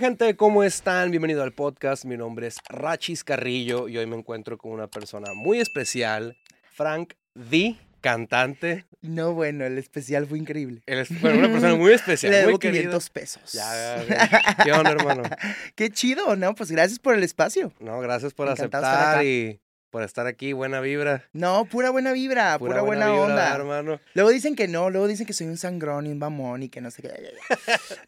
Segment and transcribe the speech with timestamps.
[0.00, 0.34] gente?
[0.34, 1.10] ¿Cómo están?
[1.10, 2.06] Bienvenido al podcast.
[2.06, 6.38] Mi nombre es Rachis Carrillo y hoy me encuentro con una persona muy especial,
[6.72, 8.86] Frank D, cantante.
[9.02, 10.80] No, bueno, el especial fue increíble.
[10.86, 12.80] Es bueno, una persona muy especial, Le debo querida.
[12.84, 13.52] 500 pesos.
[13.52, 15.22] Ya, ya, ¿Qué onda, hermano?
[15.74, 16.54] Qué chido, ¿no?
[16.54, 17.70] Pues gracias por el espacio.
[17.78, 20.52] No, gracias por Encantado aceptar y por estar aquí.
[20.52, 21.24] Buena vibra.
[21.32, 23.54] No, pura buena vibra, pura, buena, vibra, onda.
[23.54, 24.00] hermano.
[24.14, 26.80] Luego dicen que no, luego dicen que soy un sangrón y un mamón y que
[26.80, 27.10] no sé qué.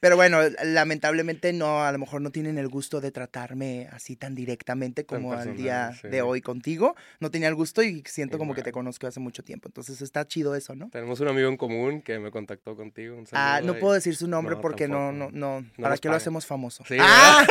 [0.01, 4.35] Pero bueno, lamentablemente no, a lo mejor no tienen el gusto de tratarme así tan
[4.35, 6.09] directamente como al día sí.
[6.09, 6.95] de hoy contigo.
[7.21, 9.69] No tenía el gusto y siento como que te conozco hace mucho tiempo.
[9.69, 10.89] Entonces está chido eso, ¿no?
[10.91, 13.17] Tenemos un amigo en común que me contactó contigo.
[13.17, 16.09] Un Ah, no puedo decir su nombre No, porque no, no, no, No ¿Para qué
[16.09, 16.85] lo hacemos famoso?
[16.87, 17.47] Sí, ¡Ah!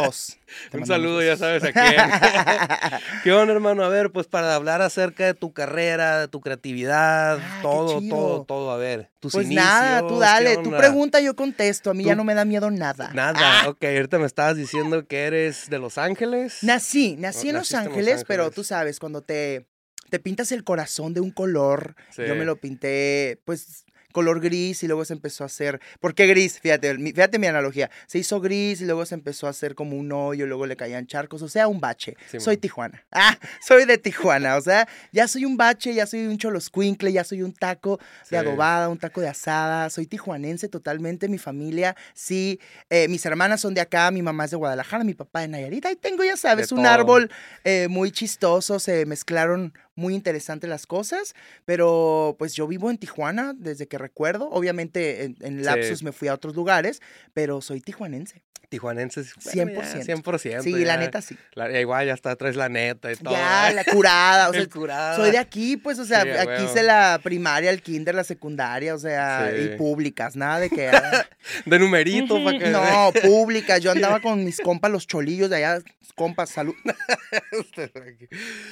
[0.00, 0.38] Os.
[0.72, 1.94] Un saludo, ya sabes a quién.
[3.22, 3.84] ¿Qué onda, hermano?
[3.84, 8.44] A ver, pues para hablar acerca de tu carrera, de tu creatividad, Ah, todo, todo,
[8.44, 8.70] todo.
[8.70, 9.64] A ver, tus Pues inicios.
[9.64, 10.78] nada, tú ¿qué dale, tú onda?
[10.78, 11.90] pregunta, yo contesto.
[11.90, 13.10] A mí ya no me da miedo nada.
[13.14, 16.58] Nada, Ah, ok, ahorita me estabas diciendo que eres de Los Ángeles.
[16.62, 19.66] Nací, nací en Los naciste en Los Ángeles, pero tú sabes, cuando te,
[20.10, 23.84] te pintas el corazón de un color, yo me lo pinté, pues,
[24.18, 25.80] color gris y luego se empezó a hacer.
[26.00, 26.58] ¿Por qué gris?
[26.60, 27.88] Fíjate, mi- fíjate mi analogía.
[28.06, 31.06] Se hizo gris y luego se empezó a hacer como un hoyo, luego le caían
[31.06, 32.16] charcos, o sea, un bache.
[32.30, 32.60] Sí, soy man.
[32.60, 33.04] Tijuana.
[33.12, 37.22] Ah, soy de Tijuana, o sea, ya soy un bache, ya soy un choloscuincle, ya
[37.24, 38.30] soy un taco Sí.
[38.30, 39.88] de adobada, un taco de asada.
[39.90, 41.28] Soy tijuanense totalmente.
[41.28, 42.58] Mi familia, sí.
[42.90, 45.86] eh, mis hermanas son de acá, mi mamá es de Guadalajara, mi papá de Nayarit.
[45.86, 46.92] Ahí tengo, ya sabes, De un todo.
[46.92, 47.30] árbol
[47.64, 48.78] eh, muy chistoso.
[48.80, 51.34] Se mezclaron muy interesantes las cosas.
[51.64, 54.48] Pero pues yo vivo en Tijuana desde que recuerdo.
[54.50, 55.64] Obviamente en, en Sí.
[55.64, 57.02] lapsus me fui a otros lugares,
[57.34, 58.42] pero soy tijuanense.
[58.68, 59.34] Tijuanenses.
[59.38, 60.04] 100%.
[60.22, 60.62] 100%.
[60.62, 60.96] Sí, la ya.
[60.98, 61.36] neta sí.
[61.54, 63.32] La- igual ya está, traes la neta y todo.
[63.34, 63.74] Ya, ¿eh?
[63.74, 64.48] la curada.
[64.50, 65.16] O sea, El curado.
[65.16, 68.94] Soy de aquí, pues, o sea, Sí, aquí hice la primaria, el kinder, la secundaria,
[68.94, 69.62] o sea, Sí.
[69.62, 70.88] y públicas, nada de que...
[70.92, 71.26] ah,
[71.64, 72.68] De numerito, para que.
[72.68, 73.80] No, públicas.
[73.80, 75.82] Yo andaba con mis compas, los cholillos de allá.
[76.14, 76.74] Compas, salud,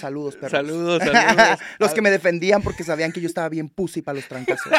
[0.01, 0.51] saludos, perros.
[0.53, 1.59] Saludos, saludos.
[1.79, 4.73] los que me defendían porque sabían que yo estaba bien pussy para los trancazos.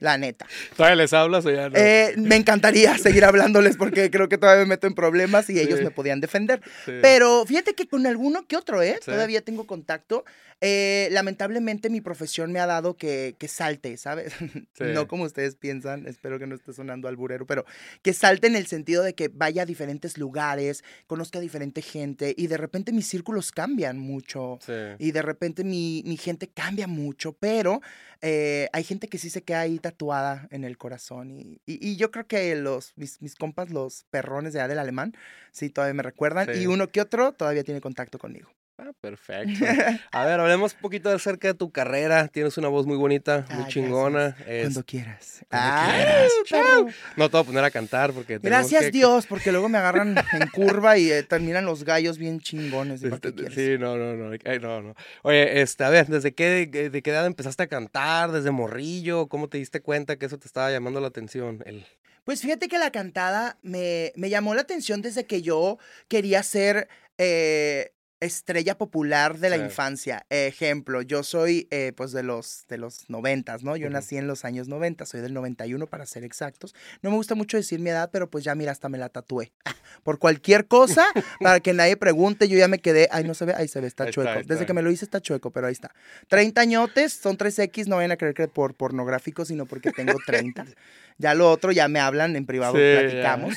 [0.00, 0.44] La neta.
[0.76, 1.76] ¿Todavía les hablas o ya no?
[1.76, 5.80] Eh, me encantaría seguir hablándoles porque creo que todavía me meto en problemas y ellos
[5.82, 6.60] me podían defender.
[6.84, 8.98] Pero fíjate que con alguno que otro, ¿eh?
[9.04, 10.24] Todavía tengo contacto.
[10.62, 14.32] Eh, lamentablemente mi profesión me ha dado que, que salte, ¿sabes?
[14.94, 17.64] No como ustedes piensan, espero que no esté sonando alburero, pero
[18.02, 22.34] que salte en el sentido de que vaya a diferentes lugares, conozca a diferente gente
[22.36, 24.58] y de repente mis círculos cambian mucho.
[24.64, 24.72] Sí.
[24.98, 27.80] Y de repente mi, mi gente cambia mucho, pero
[28.22, 31.30] eh, hay gente que sí se queda ahí tatuada en el corazón.
[31.30, 34.78] Y, y- y yo creo que los, mis, mis compas, los perrones de allá del
[34.78, 35.14] alemán,
[35.52, 36.46] sí todavía me recuerdan.
[36.54, 36.60] Sí.
[36.62, 38.48] Y uno que otro todavía tiene contacto conmigo.
[38.78, 39.64] Ah, perfecto.
[40.12, 42.28] A ver, hablemos un poquito acerca de tu carrera.
[42.28, 44.36] Tienes una voz muy bonita, muy Ah, chingona.
[44.46, 45.44] Es- Cuando quieras.
[45.48, 46.32] cuando Ah, quieras.
[46.50, 46.86] perro.
[47.16, 50.14] No te voy a poner a cantar porque Gracias que- Dios, porque luego me agarran
[50.32, 53.02] en curva y eh, terminan los gallos bien chingones.
[53.02, 53.50] ¿y para qué Este?
[53.50, 54.94] Sí, no, no, no, no, no.
[55.22, 58.30] Oye, este, a ver, ¿desde qué, de, de qué edad empezaste a cantar?
[58.30, 59.28] ¿Desde morrillo?
[59.28, 61.62] ¿Cómo te diste cuenta que eso te estaba llamando la atención?
[61.64, 61.86] El...
[62.24, 66.88] Pues fíjate que la cantada me, me llamó la atención desde que yo quería ser
[67.18, 69.62] eh, estrella popular de la Sí.
[69.64, 70.24] infancia.
[70.30, 73.76] Ejemplo, yo soy eh, pues de los, de los noventas, ¿no?
[73.76, 76.74] Yo nací en los años 90, soy del 91 para ser exactos.
[77.02, 79.52] No me gusta mucho decir mi edad, pero pues ya mira, hasta me la tatué.
[80.02, 81.06] Por cualquier cosa,
[81.40, 83.86] para que nadie pregunte, yo ya me quedé, ay, no se ve, ahí se ve,
[83.86, 84.42] está chueco.
[84.46, 85.92] Desde que me lo hice está chueco, pero ahí está.
[86.28, 90.64] 30 añotes, son 3X, no vayan a creer que por pornográfico, sino porque tengo 30.
[91.18, 93.54] ya lo otro, ya me hablan en privado, Sí, platicamos.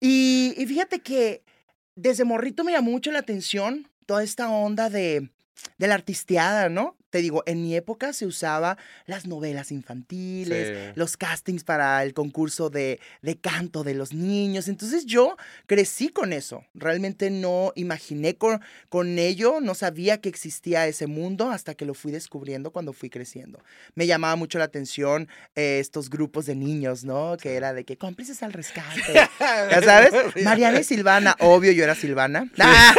[0.00, 1.42] Y, y fíjate que
[2.00, 5.30] desde morrito me llamó mucho la atención toda esta onda de,
[5.78, 6.96] de la artisteada, ¿no?
[7.10, 8.76] Te digo, en mi época se usaba
[9.06, 10.92] las novelas infantiles, Sí.
[10.94, 14.68] los castings para el concurso de, de canto de los niños.
[14.68, 16.64] Entonces yo crecí con eso.
[16.74, 21.94] Realmente no imaginé con, con ello, no sabía que existía ese mundo hasta que lo
[21.94, 23.62] fui descubriendo cuando fui creciendo.
[23.94, 27.36] Me llamaba mucho la atención eh, estos grupos de niños, ¿no?
[27.40, 29.00] Que era de que cómplices al rescate.
[29.14, 30.12] ¿Ya sabes?
[30.44, 32.50] Mariana y Silvana, obvio, yo era Silvana.
[32.58, 32.94] ¡Ah!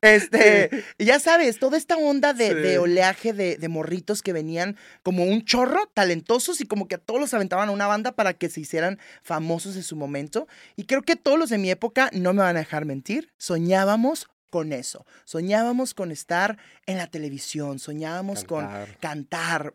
[0.00, 5.24] Este, y ya sabes, toda esta onda de, oleaje de, de morritos que venían como
[5.24, 8.48] un chorro, talentosos, y como que a todos los aventaban a una banda para que
[8.48, 10.46] se hicieran famosos en su momento.
[10.76, 14.28] Y creo que todos los de mi época, no me van a dejar mentir, soñábamos
[14.50, 15.04] con eso.
[15.24, 18.68] Soñábamos con estar en la televisión, soñábamos con
[19.00, 19.74] Cantar.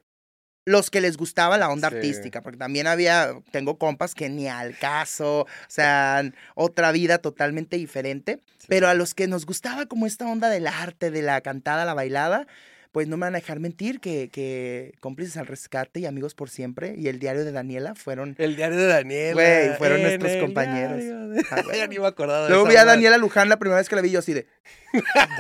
[0.66, 1.96] Los que les gustaba la onda Sí.
[1.96, 6.24] artística, porque también había, tengo compas que ni al caso, o sea,
[6.56, 8.40] otra vida totalmente diferente.
[8.70, 11.94] Pero a los que nos gustaba como esta onda del arte, de la cantada, la
[11.94, 12.48] bailada,
[12.94, 16.50] pues no me van a dejar mentir que, que Cómplices al Rescate y Amigos por
[16.50, 18.36] Siempre y el diario de Daniela fueron...
[18.38, 19.34] El diario de Daniela.
[19.34, 20.98] Güey, fueron nuestros compañeros.
[21.00, 22.86] de- Ah, ya ni me acordaba de Luego vi a.
[22.86, 24.46] Daniela Luján la primera vez que la vi yo así de,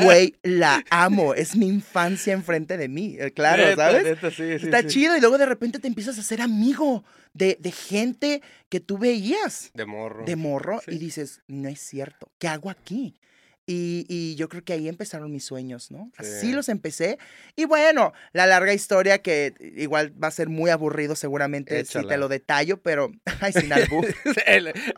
[0.03, 4.03] güey, la amo, es mi infancia enfrente de mí, eh, claro, Neta, ¿sabes?
[4.03, 4.87] neta, sí, sí, Está sí.
[4.87, 7.03] chido y luego de repente te empiezas a hacer amigo
[7.33, 10.25] de, de gente que tú veías De morro.
[10.25, 13.19] de morro y dices, no es cierto, ¿qué hago aquí?
[13.65, 16.11] Y, y yo creo que ahí empezaron mis sueños, ¿no?
[16.17, 16.51] Así Sí.
[16.51, 17.17] los empecé.
[17.55, 22.17] Y bueno, la larga historia que igual va a ser muy aburrido seguramente si te
[22.17, 23.09] lo detallo, pero
[23.41, 24.05] ay, sin albur.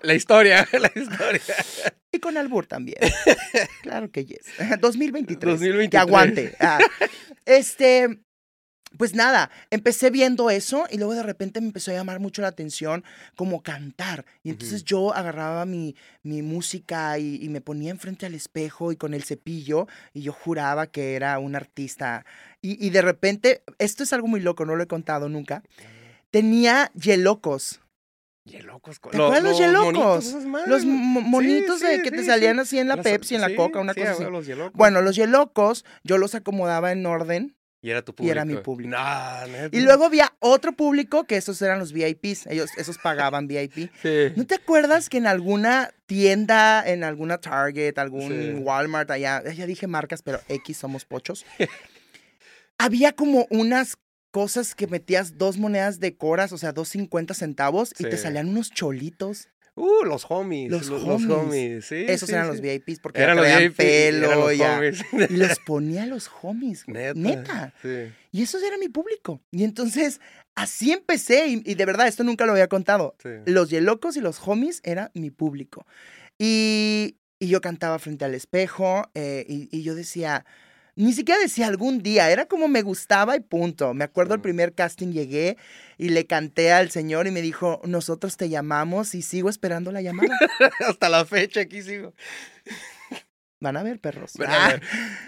[0.01, 1.41] La historia, la historia.
[2.12, 2.97] y con albur también.
[3.83, 4.39] claro que yes.
[4.79, 5.39] 2023.
[5.39, 6.01] Que 2023.
[6.01, 6.56] aguante.
[6.59, 6.79] Ah,
[7.45, 8.19] este,
[8.97, 12.50] pues nada, empecé viendo eso y luego de repente me empezó a llamar mucho la
[12.50, 13.03] atención
[13.36, 14.25] como cantar.
[14.44, 18.95] Y entonces yo agarraba mi, mi música y, y me ponía enfrente al espejo y
[18.95, 22.25] con el cepillo y yo juraba que era un artista.
[22.62, 25.62] Y, y de repente, esto es algo muy loco, no lo he contado nunca.
[26.31, 27.81] Tenía yelocos.
[28.45, 29.00] Yelocos.
[29.01, 30.33] ¿Te acuerdas los yelocos?
[30.68, 33.42] Los mo- mo- monitos sí, de que sí, te salían así en la Pepsi, en
[33.42, 34.24] la Coca, una cosa así.
[34.56, 34.74] los.
[34.74, 38.31] Bueno, los yelocos yo los acomodaba en orden Y era tu y público.
[38.31, 38.89] era mi público.
[38.89, 43.91] Nah, y luego había otro público que esos eran los VIPs, ellos esos pagaban VIP.
[44.01, 44.33] Sí.
[44.35, 48.53] ¿No te acuerdas que en alguna tienda, en alguna Target, algún Sí.
[48.63, 51.45] Walmart allá, ya dije marcas, pero X somos pochos,
[52.79, 53.97] había como unas
[54.31, 58.49] cosas que metías dos monedas de coras, o sea, dos 50 centavos y te salían
[58.49, 59.47] unos cholitos.
[59.75, 60.72] Uh, los homies.
[60.72, 61.30] Los Los, homies.
[61.30, 62.06] homies, sí.
[62.07, 62.51] Esos sí, eran sí.
[62.54, 64.77] los VIPs porque Eran los VIP, eran pelo los ya.
[64.77, 65.04] homies.
[65.30, 66.88] y los ponía a los homies.
[66.88, 67.13] Neta.
[67.19, 67.74] Neta.
[67.81, 68.12] Sí.
[68.31, 69.42] Y eso era mi público.
[69.51, 70.22] Y entonces
[70.56, 71.48] así empecé.
[71.48, 73.16] Y, y de verdad, esto nunca lo había contado.
[73.45, 75.86] Los Yelocos y los homies era mi público.
[76.39, 79.10] Y, y yo cantaba frente al espejo.
[79.13, 80.45] eh, y, y yo decía,
[80.95, 83.94] ni siquiera decía algún día, era como me gustaba y punto.
[83.94, 85.57] Me acuerdo el primer casting llegué
[85.97, 90.01] y le canté al señor y me dijo, nosotros te llamamos y sigo esperando la
[90.01, 90.30] llamada.
[90.88, 92.13] Hasta la fecha aquí sigo.
[93.59, 94.33] Van a ver, perros.
[94.45, 94.65] Ah.
[94.65, 94.81] a ver,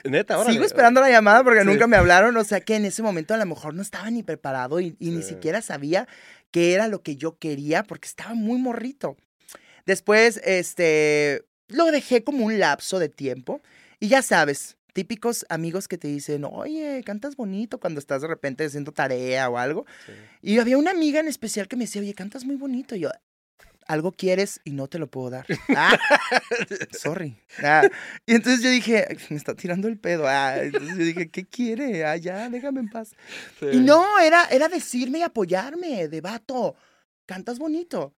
[0.03, 0.51] Neta, ahora.
[0.51, 1.65] Sigo esperando la llamada porque Sí.
[1.65, 4.21] nunca me hablaron, o sea que en ese momento a lo mejor no estaba ni
[4.23, 6.07] preparado y, y ni siquiera sabía
[6.51, 9.17] qué era lo que yo quería porque estaba muy morrito.
[9.85, 13.61] Después, este, lo dejé como un lapso de tiempo
[13.99, 18.65] y ya sabes, típicos amigos que te dicen, oye, cantas bonito cuando estás de repente
[18.65, 19.85] haciendo tarea o algo.
[20.41, 22.95] Y había una amiga en especial que me decía, oye, cantas muy bonito.
[22.95, 23.11] Y yo,
[23.85, 25.45] algo quieres y no te lo puedo dar.
[25.77, 25.99] Ah,
[26.99, 27.37] sorry.
[27.63, 27.87] Ah,
[28.25, 30.27] y entonces yo dije, "Ay, me está tirando el pedo.
[30.27, 32.03] Ah, entonces yo dije, ¿qué quiere?
[32.03, 33.11] Ah, ya, déjame en paz.
[33.59, 33.67] Sí.
[33.73, 36.75] Y no, era, era decirme y apoyarme, de vato,
[37.27, 38.15] cantas bonito.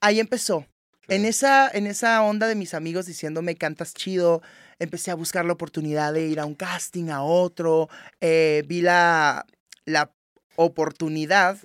[0.00, 0.66] Ahí empezó.
[1.08, 1.14] Sí.
[1.14, 4.42] En esa, en esa onda de mis amigos diciéndome cantas chido,
[4.78, 7.88] empecé a buscar la oportunidad de ir a un casting, a otro.
[8.20, 9.46] eh, vi la,
[9.84, 10.12] la
[10.56, 11.58] oportunidad,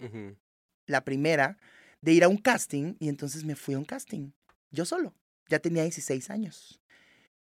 [0.85, 1.57] la primera,
[2.01, 4.31] de ir a un casting y entonces me fui a un casting.
[4.71, 5.13] Yo solo.
[5.49, 6.81] Ya tenía 16 años.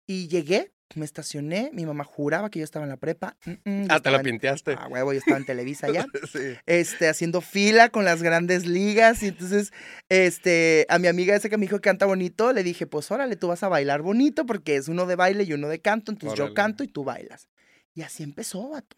[0.06, 3.36] Y llegué, me estacioné, mi mamá juraba que yo estaba en la prepa.
[3.44, 4.76] mm, mm, Ah, te la en- pinteaste.
[4.78, 6.54] Ah, huevo, yo estaba en Televisa ya Sí.
[6.66, 9.22] este, haciendo fila con las grandes ligas.
[9.22, 9.72] Y entonces,
[10.08, 13.36] este, a mi amiga esa que me dijo que canta bonito, le dije, pues órale,
[13.36, 16.12] tú vas a bailar bonito porque es uno de baile y uno de canto.
[16.12, 17.48] Entonces yo canto y tú bailas.
[17.94, 18.96] Y así empezó, vato.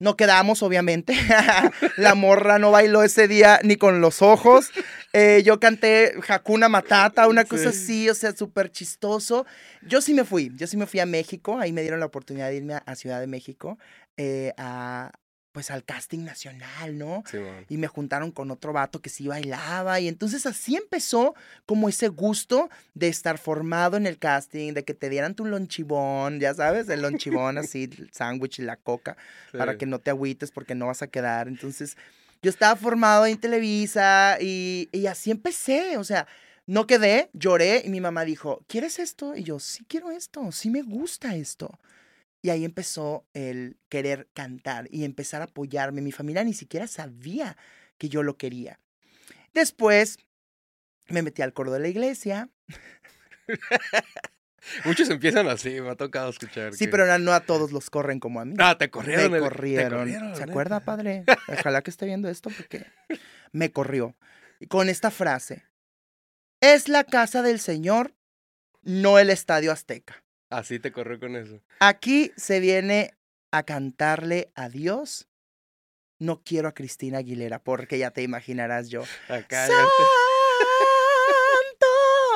[0.00, 1.12] No quedamos, obviamente.
[1.96, 4.70] La morra no bailó ese día ni con los ojos.
[5.12, 7.78] Eh, yo canté Hakuna Matata, una cosa Sí.
[7.82, 9.44] así, o sea, súper chistoso.
[9.82, 11.58] Yo sí me fui, yo sí me fui a México.
[11.58, 13.78] Ahí me dieron la oportunidad de irme a, a Ciudad de México,
[14.16, 15.10] eh, a,
[15.58, 17.24] pues al casting nacional, ¿no?
[17.28, 17.66] Simón.
[17.68, 21.34] y me juntaron con otro vato que sí bailaba y entonces así empezó
[21.66, 26.38] como ese gusto de estar formado en el casting, de que te dieran tu lonchibón,
[26.38, 29.16] ya sabes, el lonchibón así, el sándwich y la coca,
[29.50, 29.78] para Sí.
[29.78, 31.48] que no te agüites porque no vas a quedar.
[31.48, 31.96] Entonces
[32.40, 36.28] yo estaba formado en Televisa y, y así empecé, o sea,
[36.66, 39.34] no quedé, lloré y mi mamá dijo, ¿quieres esto?
[39.34, 41.80] Y yo, sí quiero esto, sí me gusta esto.
[42.42, 46.00] Y ahí empezó el querer cantar y empezar a apoyarme.
[46.02, 47.56] Mi familia ni siquiera sabía
[47.98, 48.78] que yo lo quería.
[49.54, 50.18] Después
[51.08, 52.48] me metí al coro de la iglesia.
[54.84, 56.74] Muchos empiezan así, me ha tocado escuchar.
[56.74, 58.54] Sí, que- pero no- a todos los corren como a mí.
[58.58, 59.30] Ah, te corrieron.
[59.32, 60.36] me el- te corrieron.
[60.36, 61.24] ¿Se acuerda, padre?
[61.48, 62.84] Ojalá que esté viendo esto porque
[63.52, 64.14] me corrió.
[64.60, 65.64] Y Con esta frase.
[66.60, 68.14] Es la casa del Señor,
[68.82, 70.22] no el Estadio Azteca.
[70.50, 71.60] Así te corrió con eso.
[71.80, 73.12] Aquí se viene
[73.50, 75.28] a cantarle a Dios.
[76.18, 79.04] No quiero a Cristina Aguilera, porque ya te imaginarás yo.
[79.28, 79.66] Acá.
[79.66, 79.86] ¡Santo!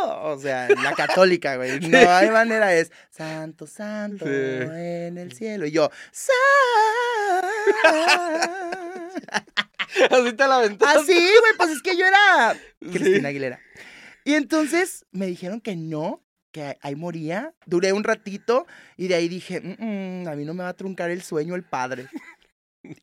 [0.04, 1.80] No, o sea, la católica, güey.
[1.88, 4.30] No hay manera, es Santo, Santo Sí.
[4.32, 5.66] en el cielo.
[5.66, 6.32] Y yo, "Sa-".
[10.10, 10.98] Así te la aventaste.
[11.00, 12.88] Así, güey, pues es que yo era Sí.
[12.90, 13.60] Cristina Aguilera.
[14.24, 17.54] Y entonces me dijeron que no, que ahí moría.
[17.66, 18.66] Duré un ratito
[18.96, 21.54] y de ahí dije, "Mm, mm, a mí no me va a truncar el sueño
[21.54, 22.08] el padre.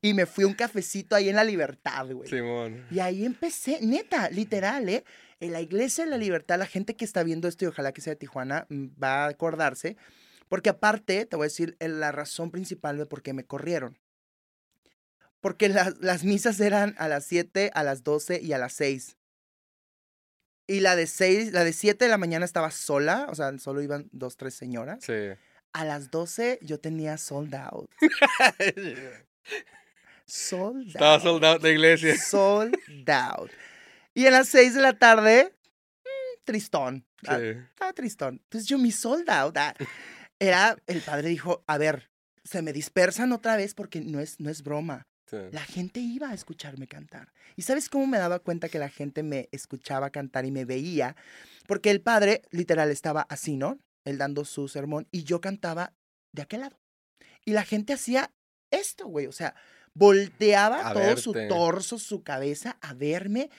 [0.01, 2.29] Y me fui a un cafecito ahí en la libertad, güey.
[2.29, 2.85] Simón.
[2.91, 5.05] Y ahí empecé, neta, literal, ¿eh?
[5.39, 8.01] En la Iglesia de la Libertad, la gente que está viendo esto y ojalá que
[8.01, 9.95] sea de Tijuana mm, va a acordarse.
[10.49, 13.97] Porque aparte, te voy a decir eh, la razón principal de por qué me corrieron.
[15.39, 19.15] Porque las, las misas eran a las 7, a las 12 y a las 6.
[20.69, 23.81] Y la de 6, la de 7 de la mañana estaba sola, o sea, solo
[23.81, 24.99] iban dos, tres señoras.
[25.03, 25.13] Sí.
[25.73, 27.89] A las 12 yo tenía sold out.
[30.25, 30.87] Sold out.
[30.89, 32.15] Estaba soldado de iglesia.
[32.15, 32.75] Sold
[33.09, 33.49] out.
[34.13, 35.51] Y a las 6 de la tarde,
[36.03, 37.05] mm, tristón.
[37.25, 37.45] Ah, Sí.
[37.45, 38.39] Estaba tristón.
[38.43, 39.57] Entonces yo mi sold out.
[39.57, 39.73] ah,
[40.37, 42.11] Era, el padre dijo, a ver,
[42.43, 45.07] se me dispersan otra vez porque no es, no es broma.
[45.29, 45.37] Sí.
[45.51, 47.31] La gente iba a escucharme cantar.
[47.55, 51.15] ¿Y sabes cómo me daba cuenta que la gente me escuchaba cantar y me veía?
[51.67, 53.77] Porque el padre, literal, estaba así, ¿no?
[54.05, 55.93] Él dando su sermón y yo cantaba
[56.33, 56.79] de aquel lado.
[57.45, 58.31] Y la gente hacía
[58.71, 59.27] esto, güey.
[59.27, 59.55] O sea,
[59.93, 63.49] volteaba A todo su torso, su cabeza a verme.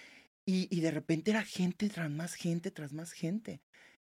[0.44, 3.60] Y, y de repente era gente tras más gente, tras más gente.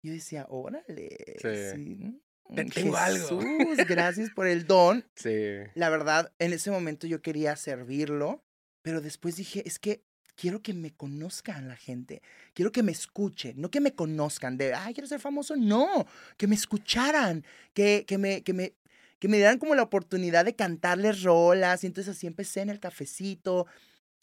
[0.03, 1.17] Yo decía, órale.
[1.41, 1.49] Sí.
[1.75, 2.21] sí,
[2.55, 3.41] Te- tengo algo".
[3.41, 5.05] Jesús, gracias por el don.
[5.17, 5.55] Sí.
[5.75, 8.43] La verdad, en ese momento yo quería servirlo,
[8.83, 10.03] pero después dije, es que
[10.37, 12.23] quiero que me conozcan la gente,
[12.55, 16.47] quiero que me escuchen, no que me conozcan de, ay, quiero ser famoso, no, que
[16.47, 18.75] me escucharan, que, que, me, que, me,
[19.19, 22.79] que me dieran como la oportunidad de cantarles rolas, y entonces así empecé en el
[22.79, 23.67] cafecito,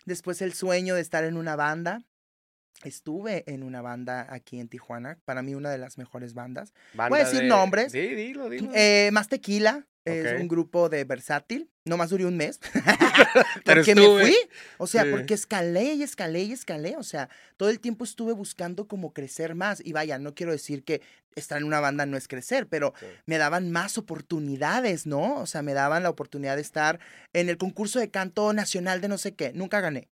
[0.06, 2.02] después el sueño de estar en una banda.
[2.84, 6.74] Estuve en una banda aquí en Tijuana, para mí una de las mejores bandas.
[6.94, 7.92] Banda decir de- nombres.
[7.92, 8.70] Sí, dilo, dilo.
[8.76, 11.72] Eh, Más Tequila es un grupo de versátil.
[11.86, 12.60] Nomás duré un mes.
[13.66, 14.36] Porque me fui.
[14.78, 15.10] O sea, Sí.
[15.12, 16.96] porque escalé y escalé y escalé.
[16.98, 19.82] O sea, todo el tiempo estuve buscando como crecer más.
[19.84, 21.02] Y vaya, no quiero decir que
[21.36, 23.06] estar en una banda no es crecer, pero Sí.
[23.26, 25.36] me daban más oportunidades, ¿no?
[25.38, 27.00] O sea, me daban la oportunidad de estar
[27.34, 29.54] en el concurso de canto nacional de no sé qué.
[29.54, 30.08] Nunca gané.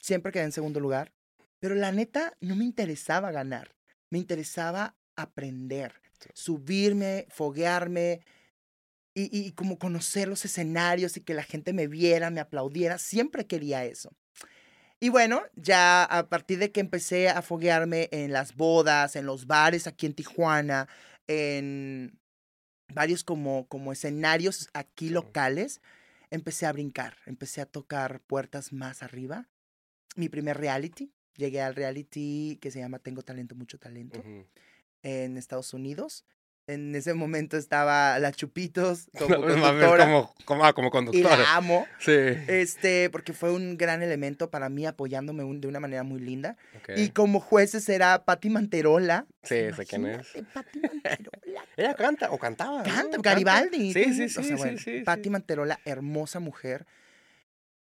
[0.00, 1.12] Siempre quedé en segundo lugar.
[1.60, 3.74] Pero la neta, no me interesaba ganar.
[4.10, 6.30] Me interesaba aprender, Sí.
[6.32, 8.20] subirme, foguearme
[9.14, 12.96] y, y como conocer los escenarios y que la gente me viera, me aplaudiera.
[12.98, 14.16] Siempre quería eso.
[14.98, 19.46] Y bueno, ya a partir de que empecé a foguearme en las bodas, en los
[19.46, 20.88] bares aquí en Tijuana,
[21.26, 22.18] en
[22.94, 25.82] varios como, como escenarios aquí locales,
[26.30, 29.48] empecé a brincar, empecé a tocar puertas más arriba.
[30.14, 34.22] Mi primer reality, llegué al reality que se llama Tengo Talento, Mucho Talento,
[35.02, 36.24] en Estados Unidos.
[36.68, 41.36] En ese momento estaba la Chupitos como No, conductora como, como, ah, como y conductora.
[41.38, 41.86] la amo.
[42.00, 42.10] Sí.
[42.48, 46.56] Este, porque fue un gran elemento para mí, apoyándome un- de una manera muy linda.
[46.96, 49.26] Y como jueces era Patti Manterola.
[49.44, 50.26] Sí, sé quién es.
[50.52, 51.64] Patti Manterola.
[51.76, 52.78] Ella canta o cantaba.
[52.82, 52.92] ¿no?
[52.92, 53.92] Canta, Garibaldi.
[53.92, 55.30] Sí, tú, sí, o sí, sí, sí, Patti sí.
[55.30, 56.84] Manterola, hermosa mujer.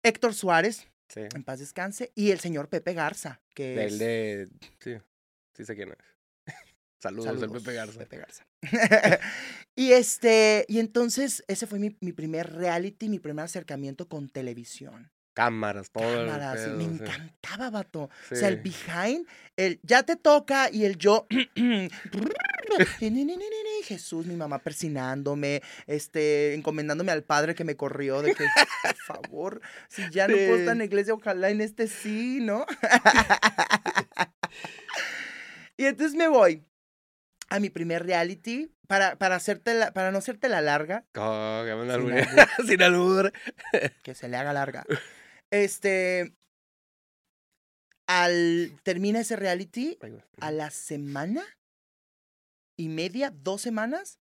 [0.02, 1.20] Héctor Suárez, Sí.
[1.34, 2.12] en paz descanse.
[2.14, 3.98] Y el señor Pepe Garza, que Del es...
[3.98, 4.48] de.
[4.80, 4.96] Sí,
[5.54, 5.96] sí sé quién es.
[7.00, 7.98] Saludos, el Saludos, Pepe Garza.
[7.98, 8.46] Pepe Garza.
[9.76, 15.10] y este, y entonces ese fue mi, mi primer reality, mi primer acercamiento con televisión.
[15.38, 16.23] Cámaras, todo.
[16.23, 16.90] el Cámaras, pedo, me sí.
[16.90, 18.11] encantaba, vato.
[18.30, 18.75] O sea, el Sí.
[18.88, 19.25] behind,
[19.57, 21.28] el ya te toca y el yo.
[23.85, 28.45] Jesús, mi mamá persinándome, este, encomendándome al padre que me corrió de que,
[28.83, 32.66] por favor, si ya no puedo estar en la iglesia, ojalá en este sí, ¿no?
[35.76, 36.64] y entonces me voy
[37.49, 41.75] a mi primer reality para, para, hacerte la- para no hacerte la larga, Oh, que
[41.75, 42.23] me Sin albure.
[42.23, 42.47] albur.
[42.66, 43.33] Sin albur.
[44.02, 44.85] que se le haga larga.
[45.50, 46.35] Este.
[48.07, 48.78] Al.
[48.83, 49.99] Termina ese reality.
[50.40, 51.45] A la semana
[52.76, 54.19] y media, dos semanas,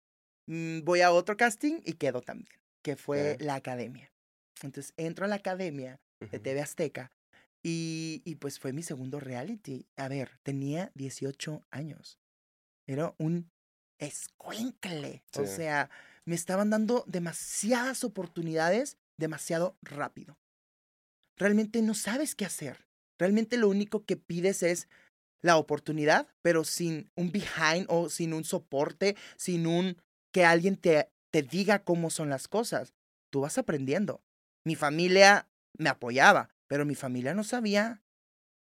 [0.48, 2.52] mm, voy a otro casting y quedo también.
[2.84, 4.12] Que fue la academia.
[4.62, 6.40] Entonces entro a la academia de.
[6.40, 7.12] TV Azteca.
[7.64, 9.86] Y, y pues fue mi segundo reality.
[9.96, 12.20] A ver, tenía 18 años.
[12.88, 13.52] Era un
[14.00, 15.24] escuincle.
[15.38, 15.90] O sea,
[16.26, 20.38] me estaban dando demasiadas oportunidades demasiado rápido.
[21.42, 22.86] Realmente no sabes qué hacer.
[23.20, 24.88] Realmente lo único que pides es
[25.44, 29.98] la oportunidad, pero sin un behind o sin un soporte, sin un
[30.32, 32.94] que alguien te, te diga cómo son las cosas.
[33.32, 34.22] Tú vas aprendiendo.
[34.66, 35.48] Mi familia
[35.80, 38.02] me apoyaba, pero mi familia no sabía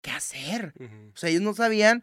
[0.02, 0.72] qué hacer.
[1.12, 2.02] O sea, ellos no sabían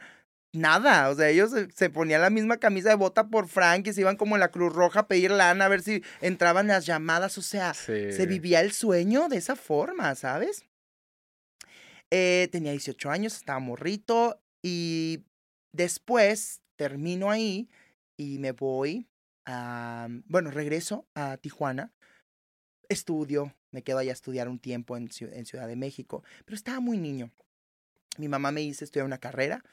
[0.54, 1.10] nada.
[1.10, 4.02] O sea, ellos se, se ponían la misma camisa de bota por Frank y se
[4.02, 7.38] iban como en la Cruz Roja a pedir lana a ver si entraban las llamadas.
[7.40, 8.12] O sea, Sí.
[8.12, 10.66] se vivía el sueño de esa forma, ¿sabes?
[12.12, 15.26] Eh, tenía 18 años, estaba morrito y
[15.74, 17.70] después termino ahí
[18.16, 19.08] y me voy
[19.46, 21.92] a, bueno, regreso a Tijuana,
[22.90, 26.98] estudio, me quedo allá a estudiar un tiempo en Ciudad de México, pero estaba muy
[26.98, 27.32] niño.
[28.18, 29.64] Mi mamá me dice estudiar una carrera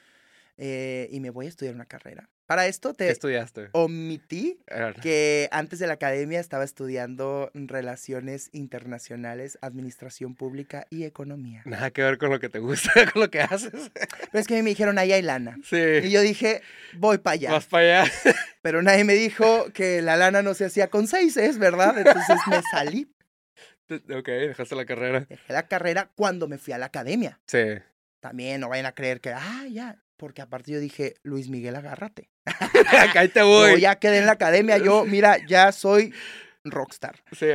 [0.57, 2.29] eh, y me voy a estudiar una carrera.
[2.47, 3.69] Para esto ¿Qué te estudiaste?
[3.71, 4.59] omití
[5.01, 11.63] que antes de la academia estaba estudiando relaciones internacionales, administración pública y economía.
[11.65, 13.89] Nada que ver con lo que te gusta, con lo que haces.
[13.93, 15.57] Pero es que a mí me dijeron, ahí hay lana.
[15.59, 16.11] Y Sí.
[16.11, 16.61] yo dije,
[16.97, 17.51] voy para allá.
[17.51, 18.11] Vas para allá.
[18.61, 21.97] Pero nadie me dijo que la lana no se hacía con seis, ¿es verdad?
[21.97, 23.11] Entonces me salí,
[23.89, 25.21] ok, dejaste la carrera.
[25.21, 27.39] dejé la carrera cuando me fui a la academia.
[27.47, 27.63] Sí.
[28.19, 30.01] También no vayan a creer que, ah, ya.
[30.17, 32.29] Porque aparte yo dije, Luis Miguel, agárrate.
[32.45, 33.81] Acá te Yo voy.
[33.81, 36.13] ya quedé en la academia, yo, mira, ya soy
[36.63, 37.21] rockstar.
[37.37, 37.47] Sí.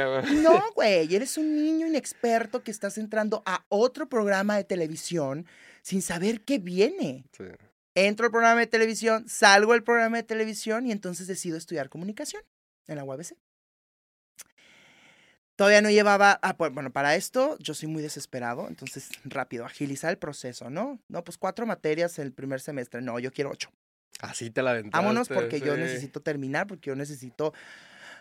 [0.42, 5.46] No, güey, eres un niño inexperto que estás entrando a otro programa de televisión
[5.82, 7.24] sin saber qué viene.
[7.36, 7.44] Sí.
[7.94, 12.42] Entro al programa de televisión, salgo del programa de televisión y entonces decido estudiar comunicación
[12.86, 13.34] en la UABC.
[15.60, 20.08] Todavía no llevaba, ah, pues, bueno, para esto yo soy muy desesperado, entonces rápido, agilizar
[20.10, 20.98] el proceso, ¿no?
[21.08, 23.68] No, pues cuatro materias el primer semestre, no, yo quiero ocho.
[24.20, 24.96] Así te la aventaste.
[24.96, 27.52] Vámonos porque yo necesito terminar, porque yo necesito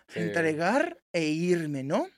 [0.10, 0.19] Sí.
[0.19, 2.10] entregar e irme, ¿no?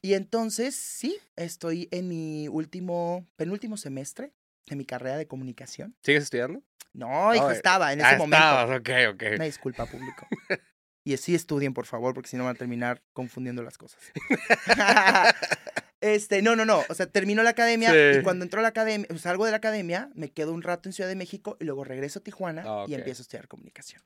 [0.00, 4.30] Y entonces, sí, estoy en mi último, penúltimo semestre
[4.66, 5.96] de mi carrera de comunicación.
[6.04, 6.62] ¿Sigues estudiando?
[6.92, 8.36] No, hijo, estaba en Ah, ese momento.
[8.44, 9.22] estabas, ok, ok.
[9.34, 10.28] Una disculpa, público.
[11.04, 14.00] Y sí estudien, por favor, porque si no van a terminar confundiendo las cosas.
[16.00, 16.82] este, no, no, no.
[16.88, 18.18] O sea, termino la academia Sí.
[18.18, 20.92] y cuando entro a la academia, salgo de la academia, me quedo un rato en
[20.92, 22.98] Ciudad de México y luego regreso a Tijuana Ah, y ok.
[22.98, 24.02] empiezo a estudiar comunicación.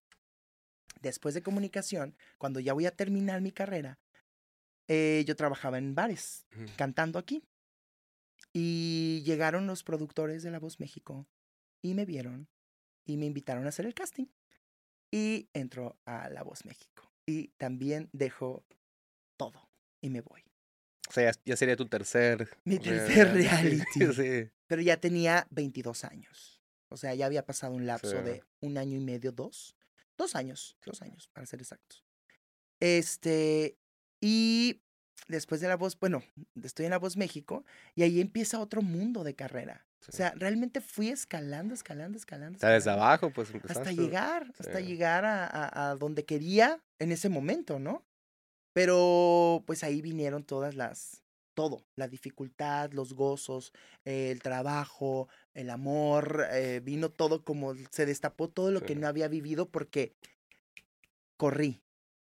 [1.00, 3.98] Después de comunicación, cuando ya voy a terminar mi carrera,
[4.88, 6.66] eh, yo trabajaba en bares, Ujú.
[6.76, 7.42] cantando aquí.
[8.52, 11.26] Y llegaron los productores de La Voz México
[11.82, 12.48] y me vieron
[13.06, 14.26] y me invitaron a hacer el casting.
[15.12, 17.12] Y entro a La Voz México.
[17.26, 18.64] Y también dejo
[19.36, 19.68] todo
[20.00, 20.42] y me voy.
[21.08, 22.48] O sea, ya, sería tu tercer.
[22.64, 24.12] Mi tercer reality.
[24.14, 24.50] Sí.
[24.66, 26.62] Pero ya tenía 22 años.
[26.88, 28.24] O sea, ya había pasado un lapso Sí.
[28.24, 29.76] de un año y medio, dos.
[30.16, 32.04] Dos años, dos años, para ser exactos.
[32.80, 33.76] Este,
[34.20, 34.82] y
[35.28, 36.22] después de la voz, bueno,
[36.62, 39.86] estoy en la voz México y ahí empieza otro mundo de carrera.
[40.08, 42.56] O sea, realmente fui escalando, escalando, escalando.
[42.56, 43.80] O sea, desde escalando, abajo, pues empezaste.
[43.90, 48.04] Hasta llegar, hasta llegar a, a- a donde quería en ese momento, ¿no?
[48.74, 51.22] Pero pues ahí vinieron todas las,
[51.54, 53.72] todo, la dificultad, los gozos,
[54.04, 59.06] eh, el trabajo, el amor, eh, vino todo como se destapó todo lo que no
[59.08, 60.14] había vivido porque
[61.36, 61.82] corrí,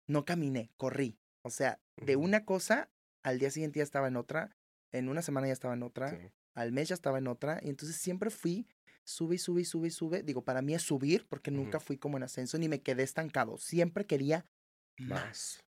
[0.07, 1.17] no caminé, corrí.
[1.41, 2.89] O sea, de una cosa,
[3.23, 4.55] al día siguiente ya estaba en otra,
[4.91, 6.17] en una semana ya estaba en otra, Sí.
[6.53, 8.67] Al mes ya estaba en otra, y entonces siempre fui,
[9.03, 10.23] sube y sube y sube y sube.
[10.23, 13.57] Digo, para mí es subir, porque nunca fui como en ascenso ni me quedé estancado.
[13.57, 14.45] Siempre quería
[14.97, 15.21] más.
[15.21, 15.63] Más.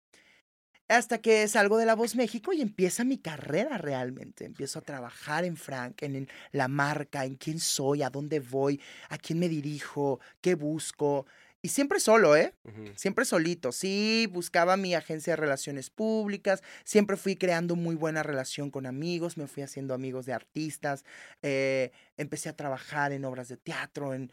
[0.88, 4.46] Hasta que salgo de La Voz México y empieza mi carrera realmente.
[4.46, 8.82] Empiezo a trabajar en Frank, en, en la marca, en quién soy, a dónde voy,
[9.10, 11.28] a quién me dirijo, qué busco.
[11.62, 12.54] Y siempre solo, ¿eh?
[12.96, 13.74] Siempre solito.
[13.74, 16.64] Sí, buscaba mi agencia de relaciones públicas.
[16.86, 19.38] Siempre fui creando muy buena relación con amigos.
[19.38, 21.04] Me fui haciendo amigos de artistas.
[21.42, 24.32] eh, empecé a trabajar en obras de teatro, en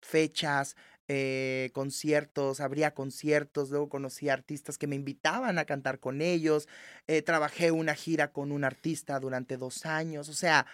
[0.00, 0.76] fechas,
[1.08, 2.60] eh, conciertos.
[2.60, 3.70] Abría conciertos.
[3.70, 6.68] Luego conocí a artistas que me invitaban a cantar con ellos.
[7.08, 10.28] eh, trabajé una gira con un artista durante dos años.
[10.28, 10.66] O sea,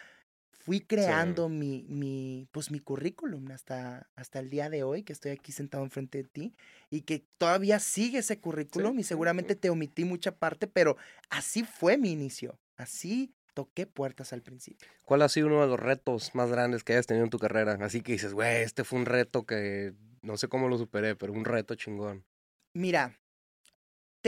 [0.68, 5.30] fui creando mi, mi, pues mi currículum hasta, hasta el día de hoy, que estoy
[5.30, 6.54] aquí sentado enfrente de ti,
[6.90, 10.98] y que todavía sigue ese currículum, y seguramente te omití mucha parte, pero
[11.30, 12.58] así fue mi inicio.
[12.76, 14.86] Así toqué puertas al principio.
[15.04, 17.78] ¿Cuál ha sido uno de los retos más grandes que hayas tenido en tu carrera?
[17.80, 21.32] Así que dices, güey, este fue un reto que no sé cómo lo superé, pero
[21.32, 22.26] un reto chingón.
[22.74, 23.18] Mira,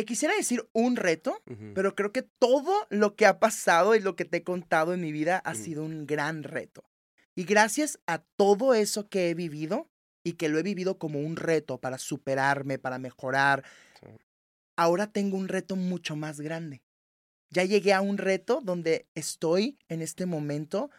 [0.01, 1.43] te quisiera decir un reto,
[1.75, 5.03] pero creo que todo lo que ha pasado y lo que te he contado en
[5.03, 6.85] mi vida ha sido un gran reto.
[7.35, 9.91] Y gracias a todo eso que he vivido
[10.25, 13.63] y que lo he vivido como un reto para superarme, para mejorar,
[14.01, 14.07] Sí.
[14.75, 16.81] ahora tengo un reto mucho más grande.
[17.51, 20.91] Ya llegué a un reto donde estoy en este momento.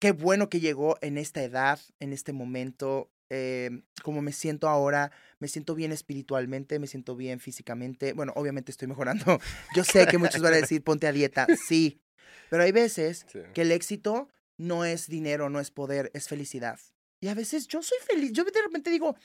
[0.00, 5.10] Qué bueno que llegó en esta edad, en este momento, eh, como me siento ahora,
[5.40, 8.12] me siento bien espiritualmente, me siento bien físicamente.
[8.12, 9.24] Bueno, obviamente estoy mejorando.
[9.76, 12.00] Yo sé que muchos van a decir, ponte a dieta, sí,
[12.48, 13.40] pero hay veces Sí.
[13.52, 16.78] que el éxito no es dinero, no es poder, es felicidad.
[17.20, 18.32] Y a veces yo soy feliz.
[18.32, 19.16] Yo de repente digo,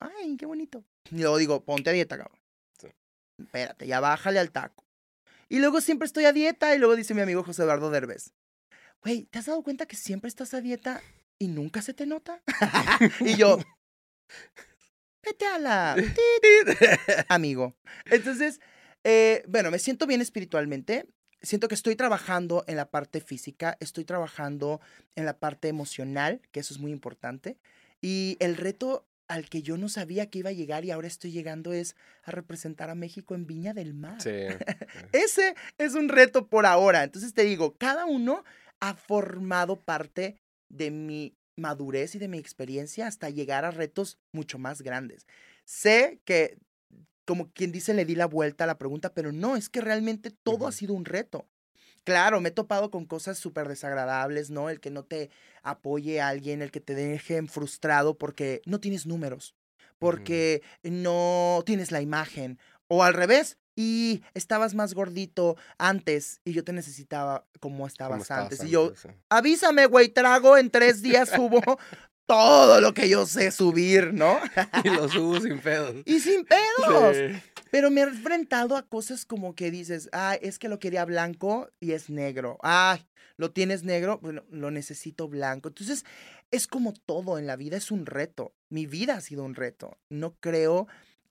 [0.00, 0.84] ay, qué bonito.
[1.10, 2.38] Y luego digo, ponte a dieta, cabrón.
[2.80, 2.88] Sí.
[3.40, 4.84] Espérate, ya bájale al taco.
[5.48, 6.74] Y luego siempre estoy a dieta.
[6.74, 8.32] Y luego dice mi amigo José Eduardo Derbez,
[9.02, 11.00] güey, ¿te has dado cuenta que siempre estás a dieta
[11.38, 12.42] y nunca se te nota?
[13.20, 13.58] y yo,
[15.24, 15.96] vete a la
[17.28, 17.76] amigo.
[18.06, 18.60] Entonces,
[19.04, 21.06] eh, bueno, me siento bien espiritualmente.
[21.40, 24.80] Siento que estoy trabajando en la parte física, estoy trabajando
[25.14, 27.58] en la parte emocional, que eso es muy importante.
[28.00, 31.30] Y el reto al que yo no sabía que iba a llegar y ahora estoy
[31.30, 34.20] llegando es a representar a México en Viña del Mar.
[34.20, 34.30] Sí.
[35.12, 37.04] Ese es un reto por ahora.
[37.04, 38.42] Entonces te digo, cada uno
[38.80, 44.58] ha formado parte de mi madurez y de mi experiencia hasta llegar a retos mucho
[44.58, 45.26] más grandes.
[45.64, 46.58] Sé que,
[47.24, 50.30] como quien dice, le di la vuelta a la pregunta, pero no, es que realmente
[50.30, 51.48] todo ha sido un reto.
[52.04, 54.70] Claro, me he topado con cosas súper desagradables, ¿no?
[54.70, 55.30] El que no te
[55.62, 59.54] apoye a alguien, el que te dejen frustrado porque no tienes números,
[59.98, 66.64] porque no tienes la imagen, o al revés, y estabas más gordito antes y yo
[66.64, 68.64] te necesitaba como ¿Cómo estabas estabas antes.
[68.64, 68.92] Y yo?
[68.96, 69.08] Sí.
[69.28, 71.60] avísame, güey, trago, en tres días subo
[72.26, 74.36] todo lo que yo sé subir, ¿no?
[74.84, 75.94] Y lo subo sin pedos.
[76.06, 77.16] Y sin pedos.
[77.16, 77.40] Sí.
[77.70, 81.70] Pero me he enfrentado a cosas como que dices, ah, es que lo quería blanco
[81.78, 82.58] y es negro.
[82.64, 82.98] Ah,
[83.36, 85.68] lo tienes negro, bueno, lo necesito blanco.
[85.68, 86.04] Entonces,
[86.50, 88.54] es como todo en la vida, es un reto.
[88.70, 89.96] Mi vida ha sido un reto.
[90.08, 90.88] No creo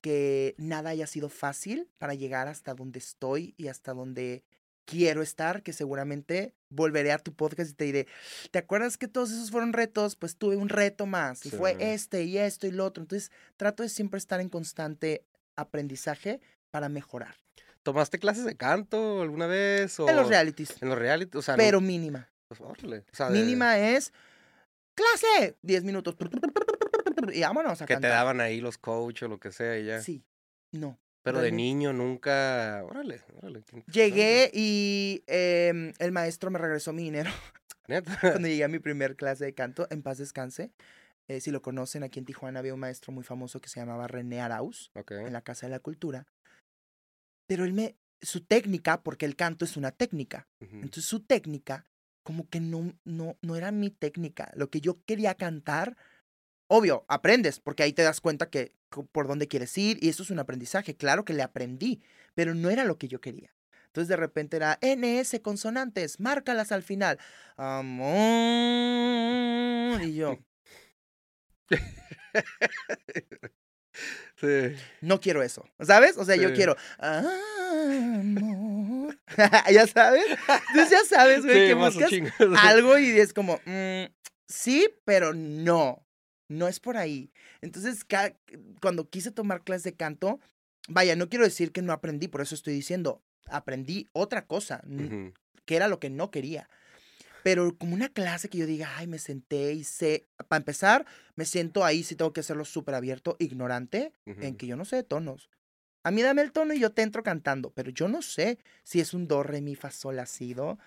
[0.07, 4.41] que nada haya sido fácil para llegar hasta donde estoy y hasta donde
[4.85, 8.07] quiero estar, que seguramente volveré a tu podcast y te diré,
[8.51, 10.15] ¿te acuerdas que todos esos fueron retos?
[10.15, 13.03] Pues tuve un reto más y fue este y esto y lo otro.
[13.03, 15.25] Entonces, trato de siempre estar en constante
[15.57, 16.39] aprendizaje
[16.71, 17.35] para mejorar.
[17.83, 19.99] ¿Tomaste clases de canto alguna vez?
[19.99, 22.29] O En los realities, En los reality, o sea, no- pero mínima.
[22.47, 22.73] pues, o
[23.11, 24.13] sea, de- Mínima es
[24.95, 26.15] clase, 10 minutos.
[27.33, 30.01] Y vámonos a que te daban ahí los coach o lo que sea y ya.
[30.01, 30.23] Sí,
[30.71, 30.99] no.
[31.23, 33.63] Pero de niño nunca, órale, órale.
[33.91, 37.29] Llegué y em, el maestro me regresó mi dinero
[37.87, 38.17] Neta.
[38.21, 40.71] cuando llegué a mi primer clase de canto, en paz descanse.
[41.27, 44.07] Eh, si lo conocen, aquí en Tijuana había un maestro muy famoso que se llamaba
[44.07, 45.11] René Arauz, Ok.
[45.11, 46.25] en la Casa de la Cultura.
[47.47, 50.75] Pero él me, su técnica, porque el canto es una técnica, ujú.
[50.75, 51.85] entonces su técnica
[52.23, 54.51] como que no, no, no era mi técnica.
[54.53, 55.95] Lo que yo quería cantar,
[56.67, 58.73] obvio, aprendes, porque ahí te das cuenta que
[59.11, 60.95] por dónde quieres ir y eso es un aprendizaje.
[60.95, 62.01] Claro que le aprendí,
[62.35, 63.53] pero no era lo que yo quería.
[63.87, 67.17] Entonces de repente era NS consonantes, márcalas al final.
[67.55, 68.07] Amor.
[70.03, 70.37] Y yo,
[74.39, 74.75] Sí.
[75.01, 76.15] no quiero eso, ¿sabes?
[76.17, 77.33] O sea, yo quiero amor.
[79.73, 80.23] ya sabes.
[80.69, 82.11] Entonces ya sabes, güey, Sí, que buscas
[82.63, 84.03] algo y es como, mm,
[84.47, 86.05] sí, pero no,
[86.47, 87.31] no es por ahí.
[87.61, 88.05] Entonces,
[88.81, 90.39] cuando quise tomar clases de canto,
[90.87, 94.81] vaya, no quiero decir que no aprendí, por eso estoy diciendo, aprendí otra cosa,
[95.65, 96.69] que era lo que no quería.
[97.43, 101.05] Pero como una clase que yo diga, ay, me senté y sé, para empezar,
[101.35, 104.97] me siento ahí, si tengo que hacerlo súper abierto, ignorante, en que yo no sé
[104.97, 105.49] de tonos.
[106.03, 108.99] A mí dame el tono y yo te entro cantando, pero yo no sé si
[108.99, 110.77] es un do, re, mi, fa, sol, la, si, do.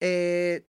[0.00, 0.64] Eh,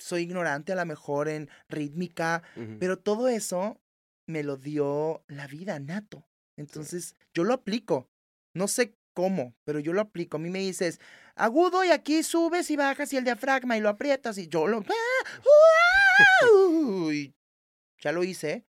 [0.00, 2.42] soy ignorante a lo mejor en rítmica,
[2.80, 3.80] pero todo eso
[4.26, 6.26] me lo dio la vida, nato.
[6.56, 8.08] Entonces, yo lo aplico.
[8.54, 10.36] No sé cómo, pero yo lo aplico.
[10.36, 11.00] A mí me dices,
[11.34, 14.80] agudo y aquí subes y bajas y el diafragma y lo aprietas y yo lo...
[14.80, 15.40] ¡Ah!
[17.12, 17.34] Y
[17.98, 18.64] ya lo hice,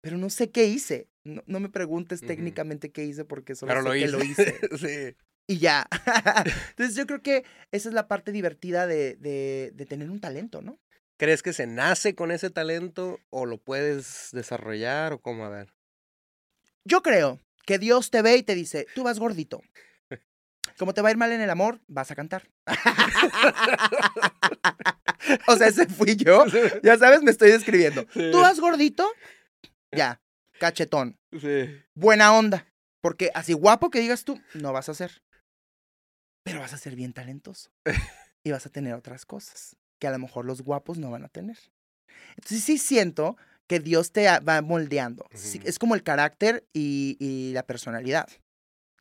[0.00, 1.08] pero no sé qué hice.
[1.24, 4.12] No, no me preguntes técnicamente qué hice porque solo Pero sé lo que hice.
[4.12, 4.58] lo hice.
[5.12, 5.16] sí.
[5.48, 5.86] Y ya.
[6.70, 10.62] Entonces yo creo que esa es la parte divertida de, de, de tener un talento,
[10.62, 10.78] ¿no?
[11.18, 15.44] ¿Crees que se nace con ese talento o lo puedes desarrollar o cómo?
[15.44, 15.72] A ver.
[16.84, 19.62] Yo creo que Dios te ve y te dice, tú vas gordito.
[20.78, 22.50] Como te va a ir mal en el amor, vas a cantar.
[25.48, 26.44] o sea, ese fui yo.
[26.82, 28.02] Ya sabes, me estoy describiendo.
[28.12, 28.30] Sí.
[28.30, 29.08] Tú vas gordito,
[29.92, 30.20] ya,
[30.58, 31.80] cachetón, Sí.
[31.94, 32.66] buena onda.
[33.00, 35.22] Porque así guapo que digas tú, no vas a ser.
[36.46, 37.70] Pero vas a ser bien talentoso.
[38.44, 41.28] Y vas a tener otras cosas que a lo mejor los guapos no van a
[41.28, 41.58] tener.
[42.36, 45.26] Entonces sí siento que Dios te va moldeando.
[45.34, 45.66] Sí, Ujú.
[45.68, 48.28] Es como el carácter y, y la personalidad.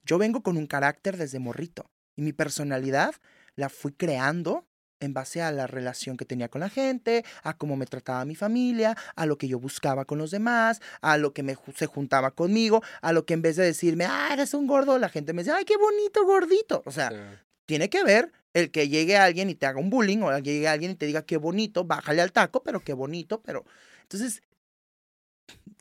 [0.03, 1.91] Yo vengo con un carácter desde morrito.
[2.15, 3.13] Y mi personalidad
[3.55, 4.65] la fui creando
[4.99, 8.35] en base a la relación que tenía con la gente, a cómo me trataba mi
[8.35, 12.31] familia, a lo que yo buscaba con los demás, a lo que me, se juntaba
[12.31, 15.43] conmigo, a lo que en vez de decirme, ah, eres un gordo, la gente me
[15.43, 16.83] decía, ay, qué bonito gordito.
[16.85, 17.17] O sea, Sí.
[17.65, 20.67] tiene que ver el que llegue alguien y te haga un bullying o que llegue
[20.67, 23.65] alguien y te diga qué bonito, bájale al taco, pero qué bonito, pero...
[24.03, 24.41] Entonces,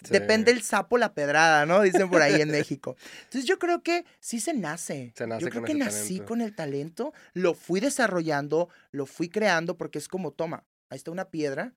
[0.05, 0.13] Sí.
[0.13, 1.81] depende el sapo la pedrada, ¿no?
[1.81, 2.97] Dicen por ahí en México.
[3.23, 5.15] Entonces yo creo que sí se nace.
[5.17, 6.27] Se nace yo creo con que nací talento.
[6.27, 11.11] con el talento, lo fui desarrollando, lo fui creando, porque es como, toma, ahí está
[11.11, 11.75] una piedra,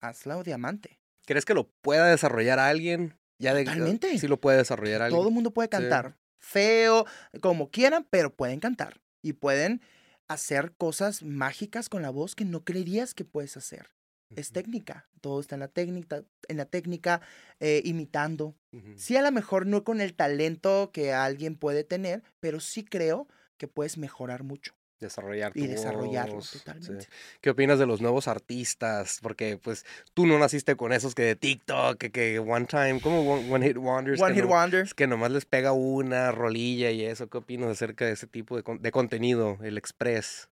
[0.00, 0.98] hazla o diamante.
[1.26, 3.16] ¿Crees que lo pueda desarrollar alguien?
[3.38, 4.18] Ya de, Totalmente.
[4.18, 5.18] Sí lo puede desarrollar alguien.
[5.18, 7.06] Todo el mundo puede cantar, feo,
[7.40, 9.00] como quieran, pero pueden cantar.
[9.22, 9.80] Y pueden
[10.28, 13.93] hacer cosas mágicas con la voz que no creerías que puedes hacer.
[14.36, 17.20] Es técnica, todo está en la técnica, en la técnica,
[17.60, 18.54] eh, imitando.
[18.96, 23.28] Sí, a lo mejor no con el talento que alguien puede tener, pero sí creo
[23.56, 26.58] que puedes mejorar mucho Desarrollar y desarrollarlo sí.
[26.58, 27.06] totalmente.
[27.40, 29.18] ¿Qué opinas de los nuevos artistas?
[29.22, 33.20] Porque pues tú no naciste con esos que de TikTok, que, que one time, como
[33.34, 34.20] one, one hit wonders.
[34.20, 34.80] One que Hit no- Wonder.
[34.84, 37.28] es que nomás les pega una rolilla y eso.
[37.28, 40.48] ¿Qué opinas acerca de ese tipo de, de contenido, el express?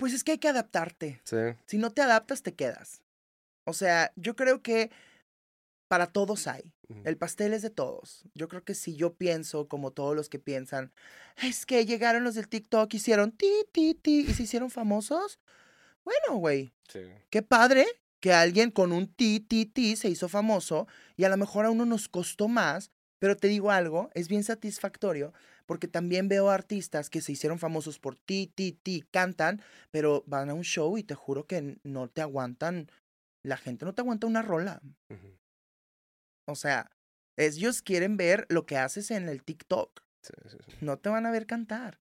[0.00, 1.20] Pues es que hay que adaptarte.
[1.24, 1.36] Sí.
[1.66, 3.02] Si no te adaptas, te quedas.
[3.64, 4.90] O sea, yo creo que
[5.88, 6.72] para todos hay.
[7.04, 8.24] El pastel es de todos.
[8.34, 10.90] Yo creo que si yo pienso como todos los que piensan,
[11.40, 15.38] es que llegaron los del TikTok, hicieron ti, ti, ti, y se hicieron famosos.
[16.02, 17.00] Bueno, güey, Sí.
[17.30, 17.86] qué padre
[18.18, 21.70] que alguien con un ti, ti, ti se hizo famoso y a lo mejor a
[21.70, 25.32] uno nos costó más, pero te digo algo, es bien satisfactorio
[25.70, 30.50] porque también veo artistas que se hicieron famosos por ti, ti, ti, cantan, pero van
[30.50, 32.90] a un show y te juro que no te aguantan,
[33.44, 34.82] la gente no te aguanta una rola.
[36.48, 36.90] O sea,
[37.38, 40.72] ellos quieren ver lo que haces en el TikTok, Sí, sí, sí.
[40.80, 42.00] no te van a ver cantar.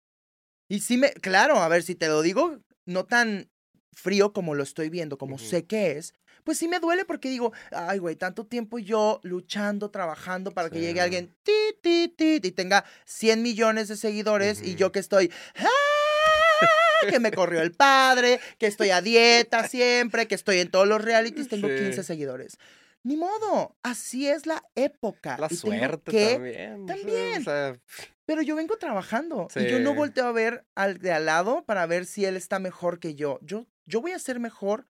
[0.68, 3.52] Y sí me, claro, a ver, si te lo digo no tan
[3.94, 7.54] frío como lo estoy viendo, como sé que es, pues sí me duele porque digo,
[7.72, 11.52] ay, güey, tanto tiempo yo luchando, trabajando para que llegue alguien, ti,
[11.82, 15.68] ti, ti, y tenga 100 millones de seguidores y yo que estoy, ¡ah!
[17.10, 21.02] que me corrió el padre, que estoy a dieta siempre, que estoy en todos los
[21.04, 21.76] realities, tengo Sí.
[21.76, 22.58] 15 seguidores.
[23.04, 25.36] Ni modo, así es la época.
[25.40, 26.80] La y suerte que también.
[26.82, 27.42] sí, también.
[27.42, 27.80] O sea,
[28.26, 31.86] pero yo vengo trabajando y yo no volteo a ver al de al lado para
[31.88, 33.40] ver si él está mejor que yo.
[33.42, 34.88] Yo, yo voy a ser mejor,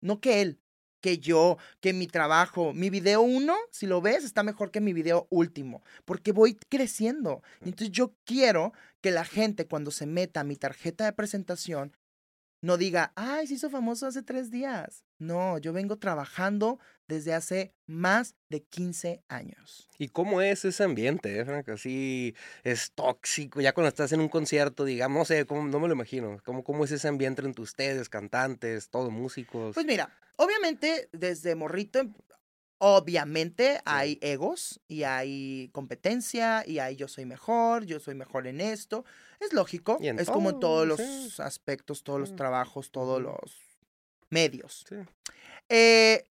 [0.00, 0.60] no que él,
[1.04, 2.72] que yo, que mi trabajo.
[2.72, 7.42] Mi video uno, si lo ves, está mejor que mi video último, porque voy creciendo.
[7.60, 11.94] Y entonces yo quiero que la gente cuando se meta a mi tarjeta de presentación
[12.64, 15.04] no diga, ay, se hizo famoso hace tres días.
[15.18, 19.90] No, yo vengo trabajando desde hace más de 15 años.
[19.98, 21.68] ¿Y cómo es ese ambiente, eh, Frank?
[21.68, 23.60] Así es tóxico.
[23.60, 26.38] Ya cuando estás en un concierto, digamos, no sé, cómo, no me lo imagino.
[26.42, 29.74] ¿Cómo, ¿Cómo es ese ambiente entre ustedes, cantantes, todos músicos?
[29.74, 32.00] Pues mira, obviamente desde morrito,
[32.78, 38.60] obviamente hay egos y hay competencia y hay yo soy mejor, yo soy mejor en
[38.60, 39.04] esto.
[39.40, 41.42] Es lógico, en es como en todos todo, los sí.
[41.42, 42.36] aspectos, todos los Sí.
[42.36, 43.58] trabajos, todos los
[44.30, 44.84] medios.
[44.88, 44.96] Sí.
[45.68, 46.26] Eh,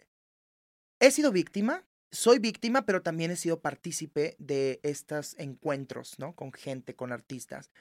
[0.99, 6.36] he sido víctima, soy víctima, pero también he sido partícipe de estos encuentros, ¿no?
[6.36, 7.71] Con gente, con artistas.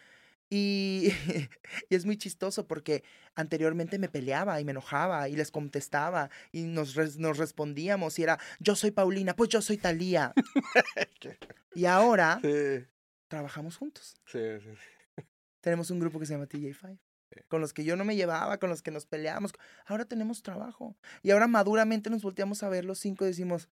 [0.54, 1.08] Y,
[1.88, 6.64] y es muy chistoso porque anteriormente me peleaba y me enojaba y les contestaba y
[6.64, 10.34] nos, res- nos respondíamos y era, yo soy Paulina, pues yo soy Talía.
[11.74, 12.86] y ahora Sí,
[13.28, 14.14] trabajamos juntos.
[14.26, 15.24] sí, sí.
[15.62, 16.98] Tenemos un grupo que se llama TJ5,
[17.48, 19.52] con los que yo no me llevaba, con los que nos peleábamos.
[19.86, 20.96] Ahora tenemos trabajo.
[21.22, 23.70] Y ahora maduramente nos volteamos a ver los cinco y decimos,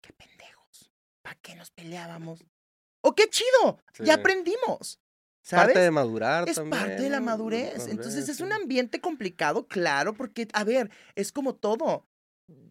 [0.00, 0.90] qué pendejos,
[1.20, 2.42] ¿para qué nos peleábamos?
[3.02, 3.80] ¡Oh, qué chido!
[3.98, 4.98] Ya aprendimos.
[5.42, 5.66] ¿Sabes?
[5.66, 6.80] Parte de madurar es también.
[6.82, 7.88] parte de la madurez.
[7.88, 12.06] Entonces es un ambiente complicado, claro, porque, a ver, es como todo.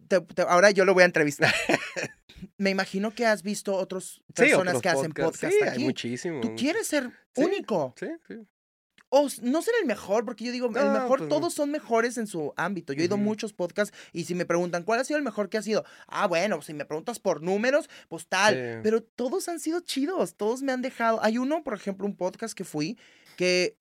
[0.08, 1.52] Te- te- ahora yo lo voy a entrevistar.
[2.58, 5.78] Me imagino que has visto otras Sí, personas otros que hacen podcast Sí, aquí.
[5.80, 6.40] hay muchísimos.
[6.40, 7.94] Tú quieres ser Sí, único.
[7.98, 8.34] Sí, sí.
[9.14, 12.16] O no ser el mejor, porque yo digo, el No, mejor, pues todos son mejores
[12.16, 12.94] en su ámbito.
[12.94, 15.50] Yo he ido a muchos podcasts y si me preguntan, ¿cuál ha sido el mejor
[15.50, 15.84] que ha sido?
[16.06, 18.54] Ah, bueno, si me preguntas por números, pues tal.
[18.54, 18.80] Sí.
[18.82, 21.22] Pero todos han sido chidos, todos me han dejado.
[21.22, 22.96] Hay uno, por ejemplo, un podcast que fui
[23.36, 23.76] que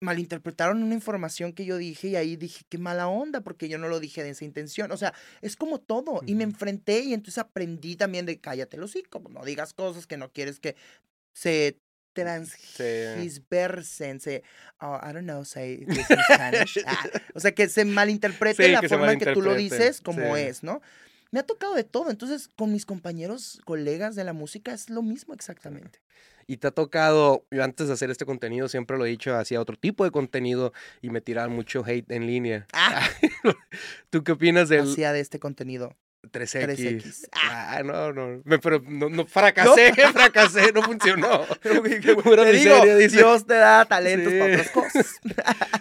[0.00, 3.88] malinterpretaron una información que yo dije y ahí dije, qué mala onda, porque yo no
[3.88, 4.92] lo dije de esa intención.
[4.92, 5.12] O sea,
[5.42, 6.22] es como todo.
[6.24, 10.16] Y me enfrenté y entonces aprendí también de cállate los hocico, no digas cosas que
[10.16, 10.74] no quieres que
[11.34, 11.78] se
[12.12, 14.42] transgisversen, se,
[14.80, 16.78] oh, I don't know, say this in Spanish.
[16.86, 20.00] Ah, o sea, que se malinterprete Sí, la que forma en que tú lo dices
[20.00, 20.42] como sí.
[20.42, 20.80] es, ¿no?
[21.30, 22.10] Me ha tocado de todo.
[22.10, 26.00] Entonces, con mis compañeros, colegas de la música, es lo mismo exactamente.
[26.48, 29.60] Y te ha tocado, yo antes de hacer este contenido siempre lo he dicho, hacía
[29.60, 32.66] otro tipo de contenido y me tiraban mucho hate en línea.
[32.72, 33.08] Ah,
[34.10, 34.90] ¿Tú qué opinas del...?
[34.90, 35.94] hacía de este contenido.
[36.22, 36.76] 3X.
[36.76, 37.28] 3X.
[37.32, 38.42] Ah, no, no.
[38.44, 41.44] Me- pero no, no, fracasé, fracasé, no funcionó.
[42.22, 43.16] Pura Te digo, miseria, dice.
[43.16, 44.38] Dios te da talentos Sí.
[44.38, 45.14] para otras cosas.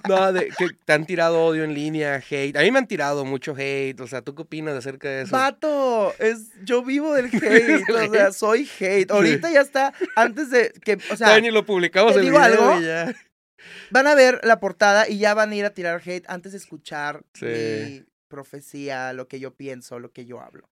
[0.07, 2.57] No, de, que te han tirado odio en línea, hate.
[2.57, 3.99] A mí me han tirado mucho hate.
[4.01, 5.31] O sea, ¿tú qué opinas acerca de eso?
[5.33, 9.11] Vato, es, yo vivo del hate, o sea, soy hate.
[9.11, 12.39] Ahorita ya está, antes de que, o sea, Todavía ni lo publicamos ¿te el digo
[12.39, 12.81] video algo?
[12.81, 13.13] y ya.
[13.91, 16.57] van a ver la portada y ya van a ir a tirar hate antes de
[16.57, 17.45] escuchar Sí.
[17.45, 20.69] mi profecía, lo que yo pienso, lo que yo hablo.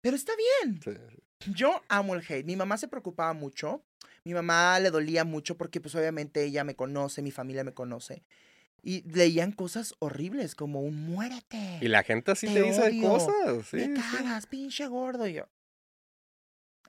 [0.00, 0.80] Pero está bien.
[0.82, 1.52] Sí.
[1.54, 2.46] Yo amo el hate.
[2.46, 3.84] Mi mamá se preocupaba mucho.
[4.24, 8.24] Mi mamá le dolía mucho porque pues obviamente ella me conoce, mi familia me conoce.
[8.82, 11.78] Y leían cosas horribles como un muérete.
[11.80, 13.66] Y la gente así Te te, dice odio, cosas.
[13.66, 13.94] Sí, sí.
[13.94, 15.26] cagas, pinche gordo.
[15.26, 15.48] Y yo.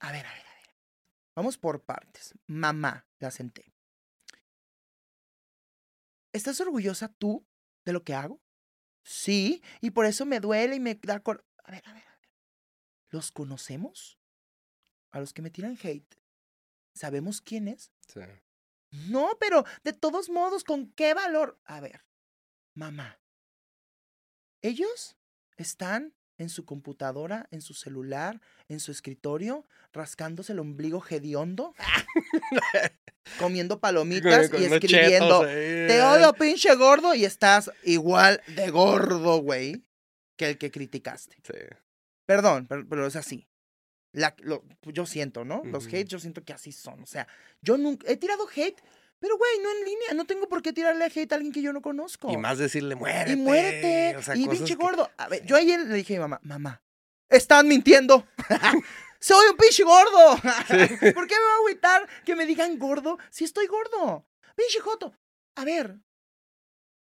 [0.02, 0.76] A ver, a ver, a ver.
[1.36, 2.34] Vamos por partes.
[2.48, 3.74] Mamá, la senté.
[6.34, 7.46] ¿Estás orgullosa tú
[7.86, 8.42] de lo que hago?
[9.06, 11.46] Sí, y por eso me duele y me da cor...
[11.64, 12.30] A ver, a ver, a ver.
[13.10, 14.20] ¿Los conocemos?
[15.12, 16.16] A los que me tiran hate.
[16.96, 17.92] ¿Sabemos quién es?
[18.08, 18.22] Sí.
[19.10, 21.62] No, pero de todos modos, ¿con qué valor?
[21.66, 22.04] A ver,
[22.74, 23.20] mamá.
[24.64, 25.16] Ellos
[25.56, 31.74] están en su computadora, en su celular, en su escritorio, rascándose el ombligo hediondo,
[33.40, 39.84] comiendo palomitas y escribiendo, te odio, pinche gordo, y estás igual de gordo, güey,
[40.38, 41.38] que el que criticaste.
[41.44, 41.54] Sí.
[42.26, 43.48] Perdón, pero, pero es así.
[44.14, 45.62] La- lo- yo siento, ¿no?
[45.66, 45.96] Los Ujú.
[45.98, 47.02] hates yo siento que así son.
[47.04, 47.28] O sea,
[47.62, 48.82] yo nunca he tirado hate,
[49.20, 50.14] pero güey, no en línea.
[50.14, 52.32] No tengo por qué tirarle hate a alguien que yo no conozco.
[52.32, 53.32] Y más decirle muérete.
[53.32, 54.18] Y muérete.
[54.18, 55.10] o sea, y pinche que- gordo.
[55.18, 56.84] A ver, yo ayer le dije a mi mamá, mamá,
[57.30, 58.28] están mintiendo.
[59.20, 60.36] Soy un pinche gordo.
[61.16, 64.28] ¿Por qué me va a agüitar que me digan gordo si estoy gordo?
[64.56, 65.16] Pinche joto.
[65.56, 65.98] A ver,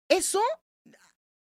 [0.09, 0.41] eso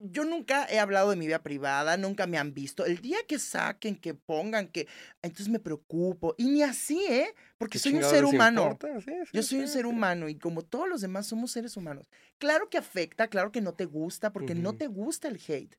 [0.04, 2.86] yo nunca he hablado de mi vida privada, nunca me han visto.
[2.86, 4.88] El día que saquen, que pongan, que
[5.22, 6.36] entonces me preocupo.
[6.38, 7.34] Y ni así, ¿eh?
[7.58, 8.78] Porque ¿Qué soy un ser humano.
[8.82, 9.88] Sí, sí, Yo soy un sí, ser sí.
[9.88, 12.08] humano y como todos los demás somos seres humanos.
[12.38, 14.78] Claro que afecta, claro que no te gusta, porque no Ujú.
[14.80, 15.76] te gusta el hate.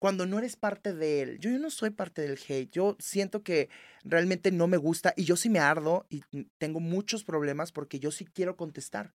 [0.00, 1.38] Cuando no eres parte de él.
[1.40, 2.70] Yo, yo no soy parte del hate.
[2.70, 3.68] Yo siento que
[4.04, 6.22] realmente no me gusta y yo sí me ardo y
[6.58, 9.12] tengo muchos problemas porque yo sí quiero contestar.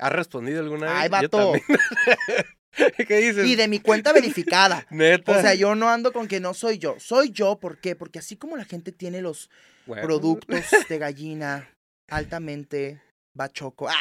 [0.00, 0.94] ¿Has respondido alguna vez?
[0.96, 1.38] Ay, Yo vato.
[1.38, 1.64] también.
[3.08, 3.46] ¿Qué dices?
[3.46, 4.86] Y de mi cuenta verificada.
[4.90, 5.32] Neta.
[5.32, 6.96] O sea, yo no ando con que no soy yo.
[6.98, 7.96] Soy yo, ¿por qué?
[7.96, 9.50] Porque así como la gente tiene los
[9.86, 11.68] Bueno, productos de gallina
[12.08, 13.00] altamente
[13.34, 13.94] bachoco, ah,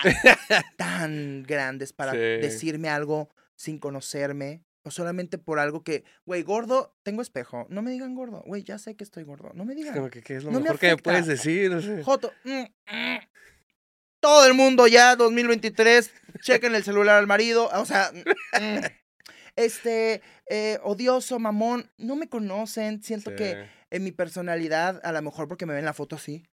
[0.77, 2.17] tan grandes para Sí.
[2.17, 4.61] decirme algo sin conocerme.
[4.85, 7.65] O solamente por algo que, güey, gordo, tengo espejo.
[7.69, 8.43] No me digan gordo.
[8.45, 9.51] Güey, ya sé que estoy gordo.
[9.53, 9.93] No me digan.
[9.93, 11.71] Como que, ¿qué es lo No me mejor que me puedes decir?
[12.03, 12.33] Joto.
[12.43, 13.19] mm, mm.
[14.23, 16.09] Todo el mundo ya, 2023,
[16.39, 17.69] chequen el celular al marido.
[17.73, 18.85] O sea, mm,
[19.57, 21.91] este, eh, odioso, mamón.
[21.97, 23.03] No me conocen.
[23.03, 26.47] Siento que en mi personalidad, a lo mejor porque me ven la foto así.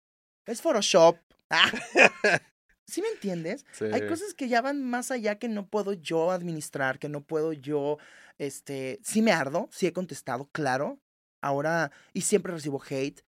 [0.46, 1.18] Es Photoshop.
[1.50, 1.70] Ah.
[2.86, 3.66] ¿Sí me entiendes?
[3.92, 7.52] Hay cosas que ya van más allá que no puedo yo administrar, que no puedo
[7.52, 7.98] yo,
[8.38, 10.98] este, sí me ardo, sí he contestado, claro.
[11.42, 13.20] Ahora, y siempre recibo hate,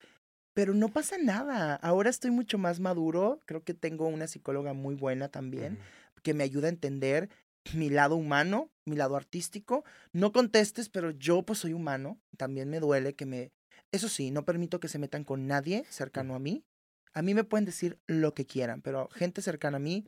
[0.60, 1.76] pero no pasa nada.
[1.76, 3.40] Ahora estoy mucho más maduro.
[3.46, 5.80] Creo que tengo una psicóloga muy buena también
[6.22, 7.30] que me ayuda a entender
[7.74, 9.86] mi lado humano, mi lado artístico.
[10.12, 12.20] No contestes, pero yo pues soy humano.
[12.36, 13.54] También me duele que me...
[13.94, 16.66] Eso sí, no permito que se metan con nadie cercano a mí.
[17.14, 20.08] A mí me pueden decir lo que quieran, pero gente cercana a mí,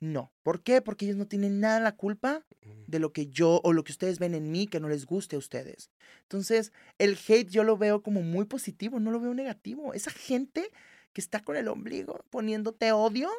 [0.00, 0.32] no.
[0.42, 0.80] ¿Por qué?
[0.82, 2.84] Porque ellos no tienen nada la culpa Ujú.
[2.86, 5.36] de lo que yo o lo que ustedes ven en mí que no les guste
[5.36, 5.90] a ustedes.
[6.22, 9.92] Entonces, el hate yo lo veo como muy positivo, no lo veo negativo.
[9.94, 10.70] Esa gente
[11.12, 13.30] que está con el ombligo poniéndote odio,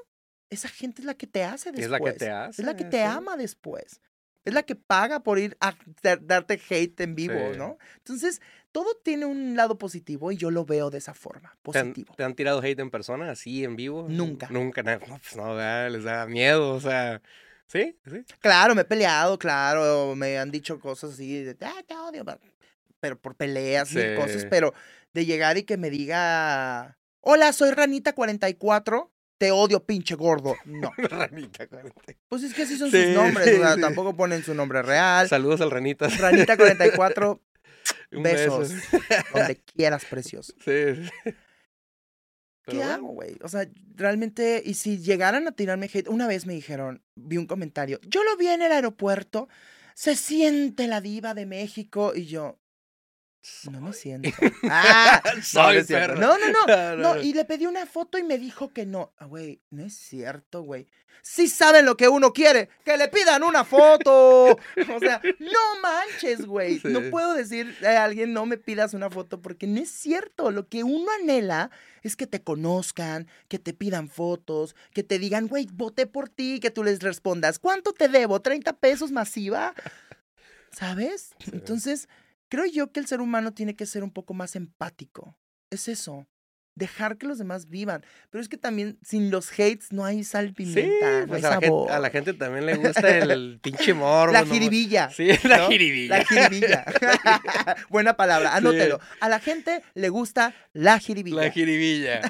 [0.50, 1.86] esa gente es la que te hace después.
[1.86, 2.62] Es la que te hace.
[2.62, 3.04] Es la que te sí.
[3.04, 4.02] ama después.
[4.43, 7.58] Es la que paga por ir a dar- darte hate en vivo, Sí.
[7.58, 7.78] ¿no?
[7.97, 8.41] Entonces,
[8.72, 12.14] todo tiene un lado positivo y yo lo veo de esa forma, ¿Te han, positivo.
[12.16, 14.08] te han tirado hate en persona, así, en vivo?
[14.10, 14.48] Nunca.
[14.50, 15.92] Nunca, no, pues no, ¿verdad?
[15.92, 17.22] les da miedo, o sea,
[17.68, 17.98] ¿sí?
[18.10, 18.24] ¿Sí?
[18.40, 22.40] Claro, me he peleado, claro, me han dicho cosas así de, ah, te odio, pa-",
[23.00, 24.74] pero por peleas y cosas, pero
[25.13, 30.56] de llegar y que me diga, hola, soy Ranita44, te odio, pinche gordo.
[30.65, 31.94] No, Ranita 40.
[32.30, 35.28] pues es que así son Sí, sus nombres, o sea, tampoco ponen su nombre real.
[35.28, 36.08] Saludos al Ranita.
[36.08, 37.40] Ranita44,
[38.12, 39.04] Un besos, beso.
[39.34, 40.54] donde quieras, precioso.
[42.63, 43.38] Sí, ¿Qué bueno, hago, güey?
[43.42, 47.48] O sea, realmente, y si llegaran a tirarme hate, una vez me dijeron, vi un
[47.48, 49.50] comentario, yo lo vi en el aeropuerto,
[49.96, 52.61] se siente la diva de México, y yo,
[53.71, 54.29] No me siento.
[54.69, 55.21] Ah,
[55.54, 56.15] no, no, perro.
[56.15, 56.65] no, no, no.
[56.67, 57.21] No, no, No, no.
[57.21, 59.13] y le pedí una foto y me dijo que no.
[59.17, 60.87] Ah, güey, no es cierto, güey.
[61.23, 64.46] Sí saben lo que uno quiere, que le pidan una foto.
[64.54, 66.79] O sea, no manches, güey.
[66.79, 66.87] Sí.
[66.87, 70.50] No puedo decir a alguien no me pidas una foto porque no es cierto.
[70.52, 71.69] Lo que uno anhela
[72.02, 76.60] es que te conozcan, que te pidan fotos, que te digan, güey, voté por ti,
[76.60, 78.42] que tú les respondas, ¿cuánto te debo?
[78.42, 79.75] ¿30 pesos masiva?
[80.71, 81.35] ¿Sabes?
[81.44, 81.52] Sí.
[81.54, 82.08] Entonces,
[82.52, 85.37] creo yo que el ser humano tiene que ser un poco más empático.
[85.71, 86.27] Es eso.
[86.75, 88.04] Dejar que los demás vivan.
[88.29, 91.47] Pero es que también sin los hates no hay sal Sí, pimienta, no pues hay
[91.47, 91.91] a, la gente, sabor.
[91.91, 94.33] a la gente también le gusta el pinche morbo.
[94.33, 94.52] La ¿no?
[94.52, 95.10] jiribilla.
[95.10, 95.69] Sí, la ¿no?
[95.69, 96.17] jiribilla.
[96.17, 96.85] La jiribilla.
[97.89, 98.99] Buena palabra, anótelo.
[99.21, 101.41] A la gente le gusta la jiribilla.
[101.43, 102.21] La jiribilla.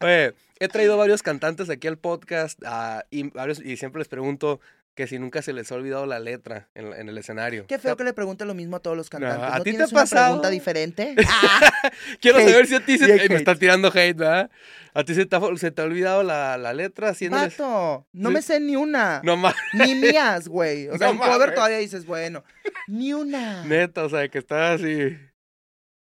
[0.00, 4.60] Oye, he traído varios cantantes aquí al podcast ah, y, varios, y siempre les pregunto
[4.94, 7.66] que si nunca se les ha olvidado la letra en, en el escenario.
[7.66, 9.42] Qué feo que le pregunte lo mismo a todos los cantantes.
[9.50, 10.26] ¿a ¿No ti te ha una pasado?
[10.26, 11.14] pregunta diferente?
[11.26, 11.70] Ah,
[12.20, 12.50] Quiero hate.
[12.50, 13.34] saber si a ti se, Ey, me hate.
[13.36, 14.50] está tirando hate, ¿verdad?
[14.92, 17.10] ¿A ti se te ha, se te ha olvidado la, la letra?
[17.10, 18.34] haciéndoles- Vato, no Sí.
[18.34, 19.20] me sé ni una.
[19.24, 20.88] No más, Ni mías, güey.
[20.88, 22.44] O sea, No en cover todavía dices, bueno,
[22.88, 23.64] ni una.
[23.64, 25.16] neta, o sea, que está así.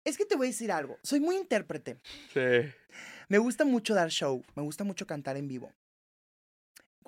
[0.05, 0.99] Es que te voy a decir algo.
[1.03, 1.99] Soy muy intérprete.
[2.33, 2.73] Sí.
[3.29, 4.43] Me gusta mucho dar show.
[4.57, 5.71] Me gusta mucho cantar en vivo.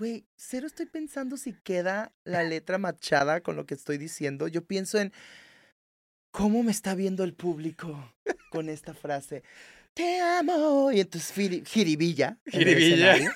[0.01, 4.48] Güey, cero estoy pensando si queda la letra machada con lo que estoy diciendo.
[4.48, 5.12] Yo pienso en
[6.30, 8.14] cómo me está viendo el público
[8.51, 9.42] con esta frase.
[9.92, 10.90] Te amo.
[10.90, 11.34] Y entonces
[11.68, 12.38] jiribilla.
[12.46, 13.30] Jiribilla.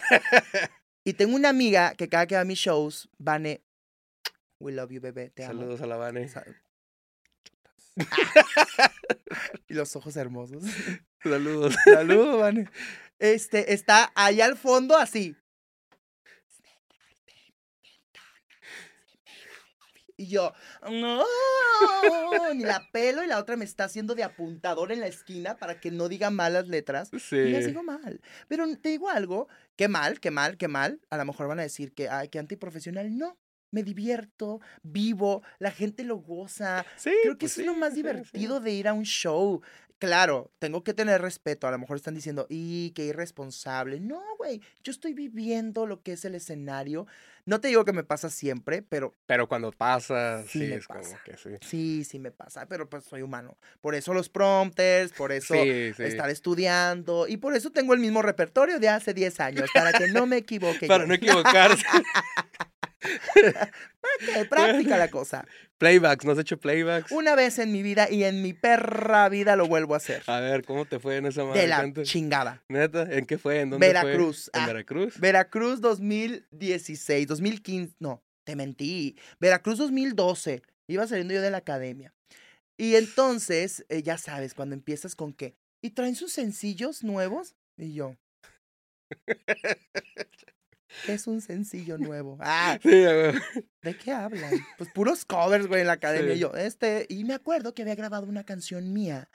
[1.05, 3.61] Y tengo una amiga que cada que va a mis shows, Vane,
[4.59, 5.61] we love you, bebé, te amo.
[5.61, 6.31] Saludos a la Vane.
[9.69, 10.65] Y los ojos hermosos.
[11.23, 11.77] Saludos.
[11.85, 12.71] Saludos, Vane.
[13.19, 15.37] Este, está ahí al fondo así.
[20.17, 20.53] Y yo,
[20.91, 21.25] no,
[22.55, 25.81] ni la pelo y la otra me está haciendo de apuntador en la esquina para
[25.81, 27.11] que no diga malas letras.
[27.19, 27.37] Sí.
[27.37, 28.21] Y les digo mal.
[28.47, 31.01] Pero te digo algo, qué mal, qué mal, qué mal.
[31.11, 33.17] A lo mejor van a decir que, ay, qué antiprofesional.
[33.17, 33.37] No,
[33.73, 36.87] me divierto, vivo, la gente lo goza.
[36.97, 37.97] Sí, Creo que pues eso es lo más sí.
[37.97, 39.62] divertido de ir a un show.
[40.01, 41.67] Claro, tengo que tener respeto.
[41.67, 44.01] A lo mejor están diciendo, y qué irresponsable.
[44.01, 47.07] No, güey, yo estoy viviendo lo que es el escenario.
[47.47, 50.87] No te digo que me pasa siempre, pero Pero cuando pasa, Sí sí, me es
[50.87, 51.21] como pasa.
[51.25, 51.51] que sí.
[51.63, 52.67] sí, sí me pasa.
[52.67, 53.57] Pero pues soy humano.
[53.81, 56.03] Por eso los prompters, por eso Sí, sí.
[56.03, 57.27] estar estudiando.
[57.29, 60.39] Y por eso tengo el mismo repertorio de hace 10 años, para que no me
[60.39, 60.87] equivoque.
[60.87, 61.09] Para yo.
[61.09, 61.85] no equivocarse.
[64.49, 65.47] Práctica la cosa.
[65.79, 67.11] playbacks, ¿no has hecho playbacks?
[67.13, 70.23] Una vez en mi vida y en mi perra vida lo vuelvo a hacer.
[70.27, 71.63] A ver, ¿cómo te fue en esa madre?
[71.63, 72.63] De la chingada.
[72.69, 73.03] ¿Neta?
[73.11, 73.61] ¿En qué fue?
[73.61, 74.51] ¿En dónde Veracruz.
[74.53, 74.61] fue?
[74.61, 75.19] ¿En Ah, Veracruz?
[75.21, 79.17] Veracruz 2016, 2015, no, te mentí.
[79.41, 82.13] Veracruz 2012, iba saliendo yo de la academia.
[82.77, 87.55] Y entonces, eh, ya sabes, cuando empiezas con qué, ¿y traen sus sencillos nuevos?
[87.77, 88.17] Y yo,
[89.27, 89.37] ¿qué
[91.09, 92.37] es un sencillo nuevo?
[92.41, 92.91] Ah, Sí.
[92.91, 94.53] ¿de qué hablan?
[94.79, 96.33] Pues puros covers, güey, en la academia.
[96.33, 96.37] Sí.
[96.39, 99.29] Y yo, este, y me acuerdo que había grabado una canción mía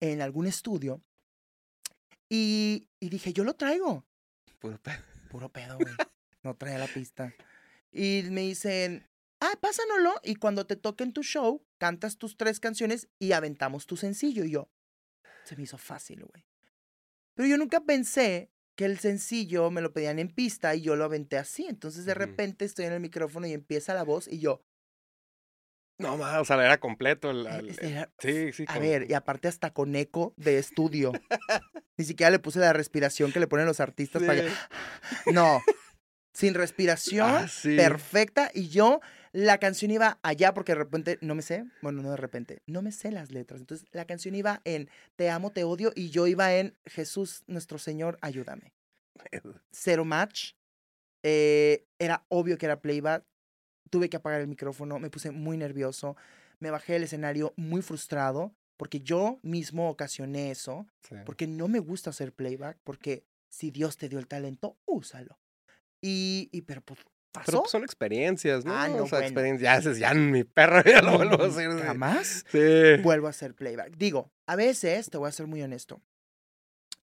[0.00, 1.02] en algún estudio.
[2.28, 4.06] Y, y dije, yo lo traigo.
[4.58, 5.02] Puro pedo.
[5.30, 5.94] Puro pedo, güey.
[6.42, 7.32] No traía la pista.
[7.92, 9.08] Y me dicen,
[9.40, 10.14] ah, pásanoslo.
[10.22, 14.44] Y cuando te toque en tu show, cantas tus tres canciones y aventamos tu sencillo.
[14.44, 14.70] Y yo,
[15.44, 16.44] se me hizo fácil, güey.
[17.34, 21.04] Pero yo nunca pensé que el sencillo me lo pedían en pista y yo lo
[21.04, 21.66] aventé así.
[21.68, 24.62] Entonces de repente estoy en el micrófono y empieza la voz y yo,
[25.96, 27.30] No, más, o sea, era completo.
[27.30, 28.64] El, "Eh, el- este era- sí, sí.
[28.66, 31.12] a ver, y aparte hasta con eco de estudio.
[31.96, 35.30] Ni siquiera le puse la respiración que le ponen los artistas para que- Sí.
[35.32, 35.60] No,
[36.32, 37.30] sin respiración.
[37.30, 37.76] Ah, sí.
[37.76, 39.00] perfecta y yo
[39.34, 42.82] la canción iba allá porque de repente no me sé, bueno, no de repente, no
[42.82, 43.60] me sé las letras.
[43.60, 47.78] Entonces la canción iba en Te amo, te odio y yo iba en Jesús nuestro
[47.78, 48.72] Señor, ayúdame.
[49.72, 50.52] Cero match.
[51.24, 53.24] eh, era obvio que era playback.
[53.90, 56.16] Tuve que apagar el micrófono, me puse muy nervioso,
[56.60, 61.16] me bajé del escenario muy frustrado porque yo mismo ocasioné eso, Sí.
[61.26, 65.38] porque no me gusta hacer playback, porque si Dios te dio el talento, úsalo.
[66.02, 67.00] Y, y pero pues
[67.34, 67.46] pasó.
[67.46, 68.72] Pero pues, son experiencias, ¿no?
[68.74, 69.26] Ah, no, o sea, bueno.
[69.26, 69.84] experiencias.
[69.84, 71.70] Ya ya mi perra ya lo vuelvo a Mm, hacer.
[71.82, 73.02] Jamás Sí.
[73.02, 73.96] vuelvo a hacer playback.
[73.96, 76.00] Digo, a veces, te voy a ser muy honesto,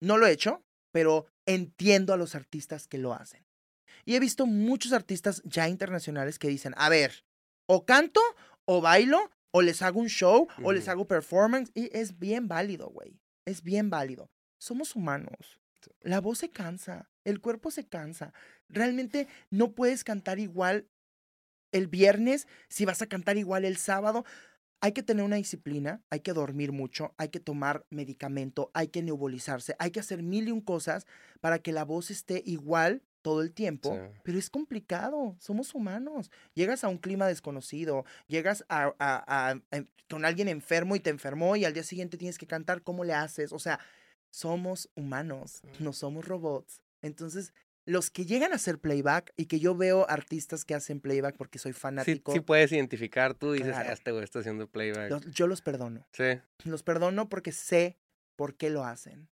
[0.01, 0.63] no lo he hecho,
[0.93, 3.47] pero entiendo a los artistas que lo hacen.
[4.05, 7.25] Y he visto muchos artistas ya internacionales que dicen, a ver,
[7.69, 8.21] o canto,
[8.65, 11.71] o bailo, o les hago un show, o les hago performance.
[11.75, 13.19] Y es bien válido, güey.
[13.47, 14.31] Es bien válido.
[14.61, 15.61] Somos humanos.
[16.01, 18.33] La voz se cansa, el cuerpo se cansa.
[18.69, 20.89] Realmente no puedes cantar igual
[21.73, 24.25] el viernes si vas a cantar igual el sábado.
[24.83, 29.03] hay que tener una disciplina, hay que dormir mucho, hay que tomar medicamento, hay que
[29.03, 31.07] nebulizarse, hay que hacer mil y un cosas
[31.41, 34.21] para que la voz esté igual todo el tiempo, Sí.
[34.23, 36.31] pero es complicado, somos humanos.
[36.55, 41.11] Llegas a un clima desconocido, llegas a, a- a- em- con alguien enfermo y te
[41.11, 43.53] enfermó y al día siguiente tienes que cantar, ¿cómo le haces?
[43.53, 43.81] O sea,
[44.41, 46.83] somos humanos, no somos robots.
[47.01, 47.55] Entonces,
[47.87, 51.59] los que llegan a hacer playback y que yo veo artistas que hacen playback porque
[51.59, 53.89] soy Sí, fanático, sí puedes identificar tú y dices, Claro.
[53.89, 55.11] "Ah, este güey está haciendo playback.
[55.11, 56.07] los- yo los perdono.
[56.13, 56.39] Sí.
[56.65, 57.97] Los perdono porque sé
[58.37, 59.29] por qué lo hacen.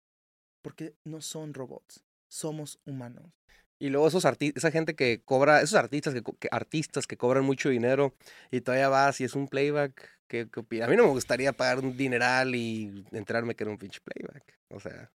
[0.62, 3.26] Porque no son robots, somos humanos.
[3.80, 7.44] Y luego esos artistas, esa gente que cobra, esos artistas que, que- artistas que cobran
[7.44, 8.16] mucho dinero
[8.52, 10.88] y todavía vas y es un playback, ¿qué, qué opinas?
[10.88, 14.58] A mí no me gustaría pagar un dineral y enterarme que era un pinche playback.
[14.70, 15.12] O sea,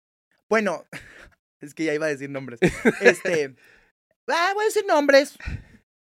[0.49, 0.85] Bueno,
[1.61, 2.59] es que ya iba a decir nombres.
[3.01, 3.55] Este,
[4.27, 5.37] ah, voy a decir nombres.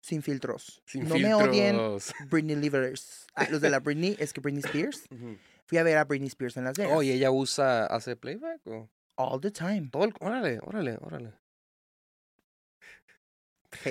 [0.02, 0.82] Sin filtros.
[0.86, 1.80] sin no me odien.
[2.30, 3.28] Britney Livers.
[3.36, 5.04] Ah, los de la Britney, es que Britney Spears.
[5.66, 6.94] Fui a ver a Britney Spears en Las Vegas.
[6.96, 9.90] Oh, y ella usa, hace playback o All the time.
[9.92, 11.34] todo el, órale, órale, órale.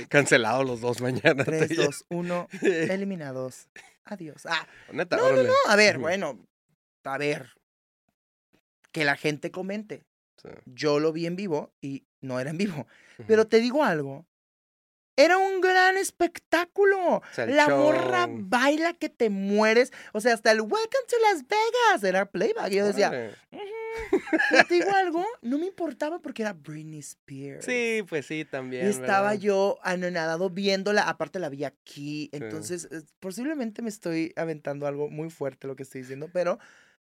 [0.08, 1.44] Cancelados los dos mañana.
[1.44, 3.68] 3, 2, 1, eliminados.
[4.04, 4.46] Adiós.
[4.46, 5.48] Ah, Neta, no, no, órale.
[5.48, 5.54] no.
[5.68, 6.38] A ver, bueno.
[7.04, 7.50] A ver.
[8.92, 10.04] Que la gente comente.
[10.42, 10.48] Sí.
[10.64, 12.86] Yo lo vi en vivo y no era en vivo.
[13.26, 14.26] Pero te digo algo.
[15.24, 17.22] Era un gran espectáculo.
[17.36, 18.36] El La morra show.
[18.40, 19.92] baila que te mueres.
[20.12, 22.72] O sea, hasta el Welcome to Las Vegas era playback.
[22.72, 23.36] Y yo decía.
[24.50, 27.64] Pero te digo algo, no me importaba porque era Britney Spears.
[27.64, 28.86] Sí, pues sí, también.
[28.86, 29.42] Y estaba ¿verdad?
[29.42, 35.66] yo anonadado viéndola, aparte la vi aquí, entonces posiblemente me estoy aventando algo muy fuerte
[35.66, 36.58] lo que estoy diciendo, pero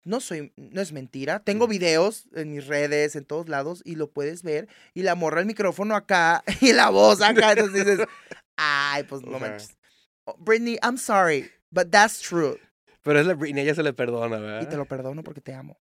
[0.05, 1.41] no soy, no es mentira.
[1.41, 1.71] Tengo Mm.
[1.71, 5.47] videos en mis redes, en todos lados, y lo puedes ver, y la morra el
[5.47, 8.07] micrófono acá, y la voz acá, entonces dices,
[8.57, 9.49] ay, pues no O sea.
[9.51, 9.77] manches.
[10.25, 12.59] Oh, Britney, I'm sorry, but that's true.
[13.03, 14.63] Pero es la Britney, ella se le perdona, ¿verdad?
[14.63, 15.77] Y te lo perdono porque te amo.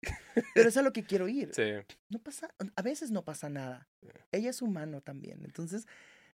[0.54, 1.50] Pero eso es a lo que quiero ir.
[1.54, 1.72] Sí.
[2.08, 3.86] no pasa, a veces no pasa nada.
[4.32, 5.42] Ella es humano también.
[5.44, 5.86] Entonces,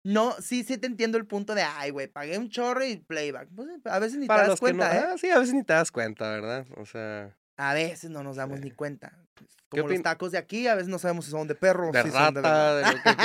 [0.02, 3.48] no, sí, sí te entiendo el punto de, ay, güey, pagué un chorro y playback.
[3.56, 5.04] Pues, a veces ni Para te das no, cuenta, ¿eh?
[5.12, 6.66] ah, sí, a veces ni te das cuenta, ¿verdad?
[6.76, 8.64] O sea, A veces no nos damos Sí.
[8.64, 9.16] ni cuenta.
[9.34, 11.90] Pues, ¿Qué Como los tacos de aquí, a veces no sabemos si son de perro
[11.90, 13.16] de si son de de lo que...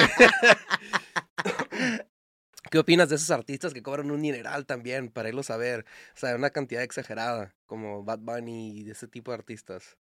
[2.71, 5.85] ¿Qué opinas de esos artistas que cobran un dineral también para irlos a ver?
[6.15, 9.97] O sea, una cantidad exagerada, como Bad Bunny y de ese tipo de artistas.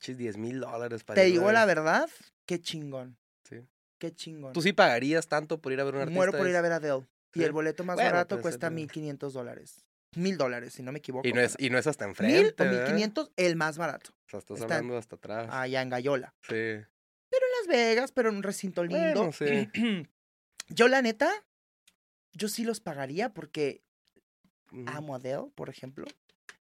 [0.00, 2.08] Chis, 10 mil dólares para Te digo la verdad,
[2.46, 3.18] qué chingón.
[3.48, 3.66] Sí.
[3.98, 4.52] Qué chingón.
[4.54, 6.16] ¿Tú sí pagarías tanto por ir a ver un artista?
[6.16, 7.06] Muero por ir a ver a Adele.
[7.34, 9.84] Y el boleto más Bueno, barato cuesta el- 1.500 dólares.
[10.16, 11.26] Mil dólares, si no me equivoco.
[11.26, 12.86] Y no, es, y no es hasta Mil enfrente, o ¿verdad?
[12.86, 14.10] 1500, el más barato.
[14.12, 15.48] O sea, estás está- hablando hasta atrás.
[15.50, 16.34] Allá en Gallola.
[16.42, 16.48] Sí.
[16.50, 19.30] Pero en Las Vegas, pero en un recinto lindo.
[19.30, 19.68] Bueno, sí.
[20.68, 21.30] Yo, la neta,
[22.32, 23.82] yo sí los pagaría porque
[24.86, 26.06] amo a Adele, por ejemplo.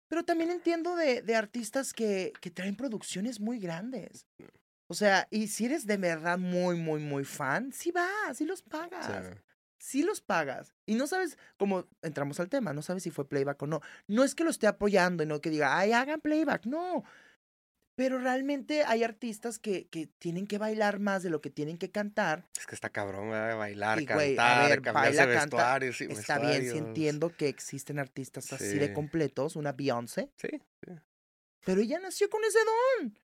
[0.08, 4.26] Pero también entiendo de, de artistas que, que traen producciones muy grandes.
[4.88, 8.64] O sea, y si eres de verdad muy, muy, muy fan, sí vas, sí los
[8.64, 9.06] pagas.
[9.06, 9.40] Sí.
[9.80, 10.74] Sí los pagas.
[10.86, 13.82] Y no sabes, como entramos al tema, no sabes si fue playback o no.
[14.08, 17.04] No es que lo esté apoyando y no que diga, ay, hagan playback, no.
[17.96, 21.92] Pero realmente hay artistas que, que tienen que bailar más de lo que tienen que
[21.92, 22.48] cantar.
[22.58, 23.58] Es que está cabrón, ¿verdad?
[23.58, 25.94] Bailar, Y, güey, a cantar, ver, cambiarse baila, de canta, vestuario.
[25.94, 28.94] sí, Está bien, sí entiendo que existen artistas así de Sí.
[28.94, 30.62] completos, una Beyoncé, Sí,
[31.66, 32.60] pero ella nació con ese
[33.00, 33.20] don.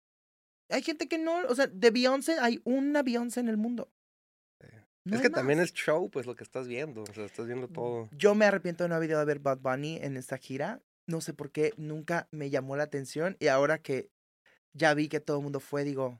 [0.70, 3.89] Hay gente que no, o sea, de Beyoncé hay una Beyoncé en el mundo.
[5.06, 7.03] No es que también es show, pues lo que estás viendo.
[7.03, 8.10] O sea, estás viendo todo.
[8.12, 10.82] Yo me arrepiento de no haber ido a ver Bad Bunny en esta gira.
[11.06, 13.38] No sé por qué, nunca me llamó la atención.
[13.39, 14.10] Y ahora que
[14.74, 16.20] ya vi que todo el mundo fue, digo,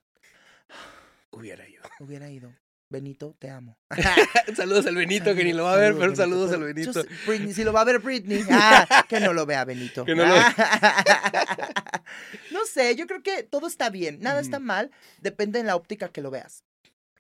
[1.32, 1.82] Hubiera ido.
[2.00, 2.54] hubiera ido.
[2.88, 3.78] Benito, te amo.
[4.56, 7.04] saludos al Benito, que ni lo va a ver, pero saludos al Benito.
[7.26, 10.06] Britney, si lo va a ver Britney, ah, que no lo vea Benito.
[10.06, 10.36] Que no lo
[12.52, 16.10] no sé, yo creo que todo está bien, nada está mal, depende de la óptica
[16.10, 16.64] que lo veas.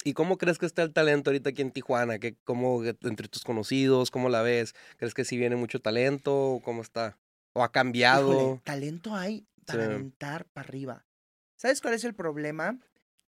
[0.07, 2.19] ¿Y cómo crees que está el talento ahorita aquí en Tijuana?
[2.19, 4.75] ¿Qué, cómo, que- entre tus conocidos, cómo la ves?
[4.97, 7.17] ¿Crees que sí viene mucho talento cómo está?
[7.53, 8.31] ¿O ha cambiado?
[8.31, 9.91] Híjole, talento hay para Sí.
[9.91, 11.05] aventar para arriba.
[11.57, 12.79] ¿Sabes cuál es el problema?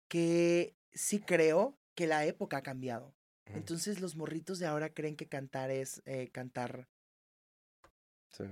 [0.08, 3.14] Que sí creo que la época ha cambiado.
[3.46, 6.88] Entonces los morritos de ahora creen que cantar es eh, cantar
[8.30, 8.44] sí.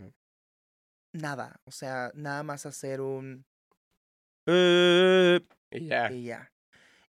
[1.15, 1.61] nada.
[1.65, 3.47] O sea, nada más hacer un...
[4.47, 6.13] Y ya.
[6.13, 6.53] Y ya.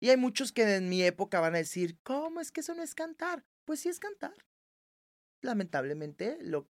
[0.02, 2.82] Y hay muchos que en mi época van a decir, ¿cómo es que eso no
[2.82, 3.46] es cantar?
[3.66, 4.34] Pues sí es cantar.
[5.42, 6.68] Lamentablemente, lo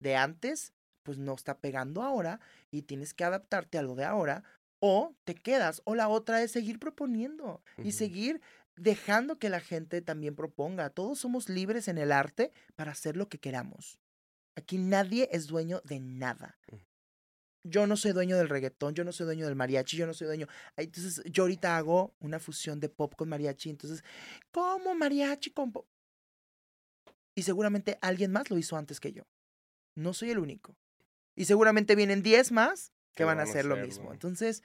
[0.00, 2.40] de antes, pues no está pegando ahora
[2.70, 4.44] y tienes que adaptarte a lo de ahora
[4.80, 5.82] o te quedas.
[5.84, 8.40] O la otra es seguir proponiendo y seguir
[8.76, 10.88] dejando que la gente también proponga.
[10.88, 13.98] Todos somos libres en el arte para hacer lo que queramos.
[14.56, 16.58] Aquí nadie es dueño de nada.
[17.64, 20.26] Yo no soy dueño del reggaetón, yo no soy dueño del mariachi, yo no soy
[20.26, 20.46] dueño.
[20.76, 23.70] Ay, Entonces, yo ahorita hago una fusión de pop con mariachi.
[23.70, 24.04] Entonces,
[24.52, 25.86] ¿cómo mariachi con pop?
[27.34, 29.24] Y seguramente alguien más lo hizo antes que yo.
[29.94, 30.76] No soy el único.
[31.34, 34.12] Y seguramente vienen 10 más que van a hacer lo mismo.
[34.12, 34.62] Entonces,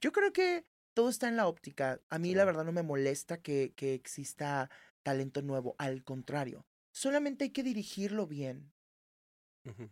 [0.00, 2.00] yo creo que todo está en la óptica.
[2.08, 4.70] A mí, la verdad, no me molesta que, que exista
[5.02, 5.74] talento nuevo.
[5.78, 8.72] Al contrario, solamente hay que dirigirlo bien.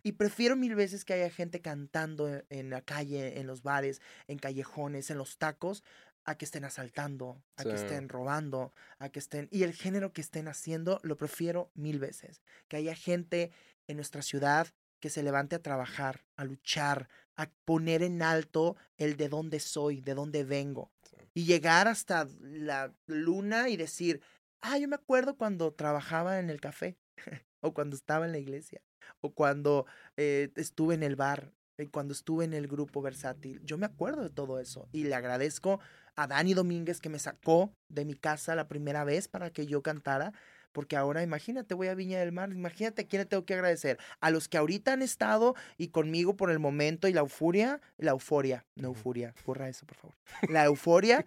[0.02, 4.00] Y prefiero mil veces que haya gente cantando e- en la calle, en los bares,
[4.26, 5.84] en callejones, en los tacos,
[6.24, 9.48] a que estén asaltando, a que estén robando, a que estén...
[9.50, 12.42] Y el género que estén haciendo lo prefiero mil veces.
[12.68, 13.52] Que haya gente
[13.86, 14.68] en nuestra ciudad
[15.00, 20.02] que se levante a trabajar, a luchar, a poner en alto el de dónde soy,
[20.02, 20.92] de dónde vengo.
[21.02, 21.16] Sí.
[21.32, 24.20] Y llegar hasta la luna y decir,
[24.60, 26.98] ah, yo me acuerdo cuando trabajaba en el café,
[27.60, 28.80] o cuando estaba en la iglesia,
[29.20, 33.60] o cuando eh, estuve en el bar, eh, cuando estuve en el grupo versátil.
[33.64, 35.80] Yo me acuerdo de todo eso y le agradezco
[36.16, 39.82] a Dani Domínguez que me sacó de mi casa la primera vez para que yo
[39.82, 40.32] cantara.
[40.72, 43.98] Porque ahora imagínate, voy a Viña del Mar, imagínate a quién le tengo que agradecer.
[44.20, 48.12] A los que ahorita han estado y conmigo por el momento y la euforia, la
[48.12, 50.16] euforia, no euforia, borra eso, por favor.
[50.48, 51.24] La euforia,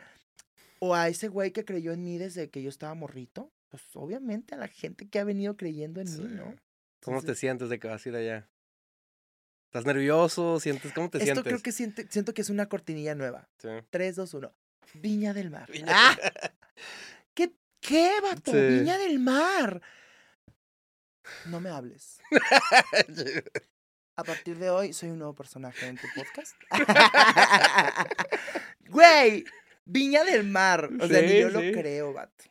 [0.79, 3.51] o a ese güey que creyó en mí desde que yo estaba morrito.
[3.73, 6.25] Pues obviamente a la gente que ha venido creyendo en mí.
[6.35, 6.55] ¿no?
[7.01, 8.47] ¿Cómo te sientes de que vas a ir allá?
[9.65, 10.59] ¿Estás nervioso?
[10.59, 10.93] ¿Sientes?
[10.93, 11.43] ¿Cómo te Esto sientes?
[11.45, 13.49] creo que siente- siento que es una cortinilla nueva.
[13.57, 13.69] Sí.
[13.89, 14.53] 3, 2, 1.
[14.93, 15.67] Viña del Mar.
[15.71, 16.15] Viña- ¡Ah!
[17.33, 18.51] ¿Qué, qué, vato?
[18.51, 18.57] Sí.
[18.59, 19.81] Viña del Mar.
[21.47, 22.19] No me hables.
[24.15, 26.55] A partir de hoy soy un nuevo personaje en tu podcast.
[28.87, 29.45] Güey,
[29.85, 30.91] Viña del Mar.
[31.01, 32.45] O sea, ni yo lo creo, vato.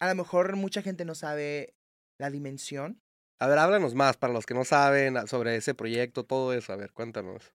[0.00, 1.74] A lo mejor mucha gente no sabe
[2.18, 3.02] la dimensión.
[3.38, 6.72] A ver, háblanos más para los que no saben a- sobre ese proyecto, todo eso.
[6.72, 7.52] A ver, cuéntanos.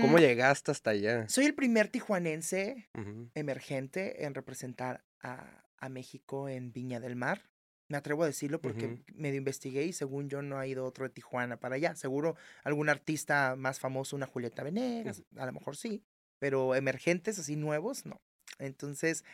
[0.00, 1.28] ¿Cómo Mm, llegaste hasta allá?
[1.28, 2.88] Soy el primer tijuanense
[3.34, 7.50] emergente en representar a, a México en Viña del Mar.
[7.88, 9.04] Me atrevo a decirlo porque Ujú.
[9.14, 11.94] medio investigué y según yo no ha ido otro de Tijuana para allá.
[11.94, 16.04] Seguro algún artista más famoso, una Julieta Venegas, a lo mejor sí,
[16.40, 18.20] pero emergentes así nuevos, no.
[18.58, 19.24] Entonces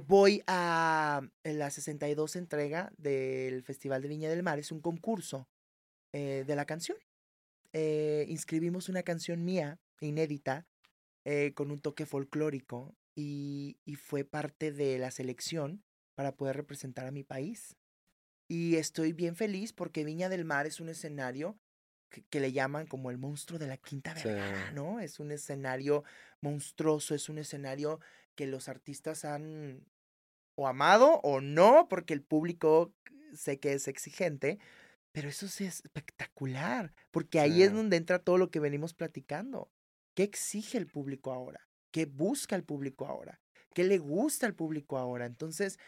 [0.00, 4.58] voy a la 62 entrega del Festival de Viña del Mar.
[4.58, 5.48] Es un concurso
[6.12, 6.96] eh, de la canción.
[7.72, 10.66] Eh, inscribimos una canción mía, inédita,
[11.24, 15.82] eh, con un toque folclórico y, y fue parte de la selección
[16.14, 17.76] para poder representar a mi país.
[18.48, 21.58] Y estoy bien feliz porque Viña del Mar es un escenario
[22.10, 24.28] que, que le llaman como el monstruo de la Quinta Sí.
[24.28, 25.00] Vergara, ¿no?
[25.00, 26.04] Es un escenario
[26.40, 28.00] monstruoso, es un escenario
[28.34, 29.86] que los artistas han
[30.54, 32.92] o amado o no, porque el público
[33.34, 34.58] sé que es exigente,
[35.12, 39.70] pero eso sí es espectacular, porque ahí es donde entra todo lo que venimos platicando.
[40.14, 41.68] ¿Qué exige el público ahora?
[41.90, 43.40] ¿Qué busca el público ahora?
[43.74, 45.26] ¿Qué le gusta al público ahora?
[45.26, 45.78] Entonces,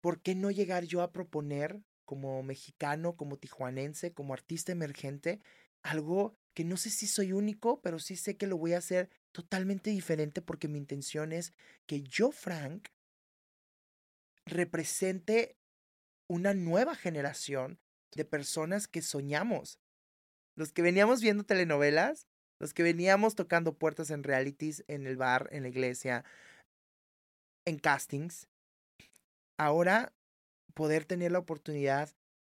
[0.00, 5.40] ¿por qué no llegar yo a proponer como mexicano, como tijuanense, como artista emergente,
[5.82, 9.10] algo que no sé si soy único, pero sí sé que lo voy a hacer
[9.36, 11.52] totalmente diferente porque mi intención es
[11.86, 12.88] que yo, Frank,
[14.46, 15.58] represente
[16.26, 17.78] una nueva generación
[18.14, 19.78] de personas que soñamos.
[20.56, 22.26] Los que veníamos viendo telenovelas,
[22.58, 26.24] los que veníamos tocando puertas en realities, en el bar, en la iglesia,
[27.66, 28.48] en castings.
[29.58, 30.14] Ahora
[30.72, 32.08] poder tener la oportunidad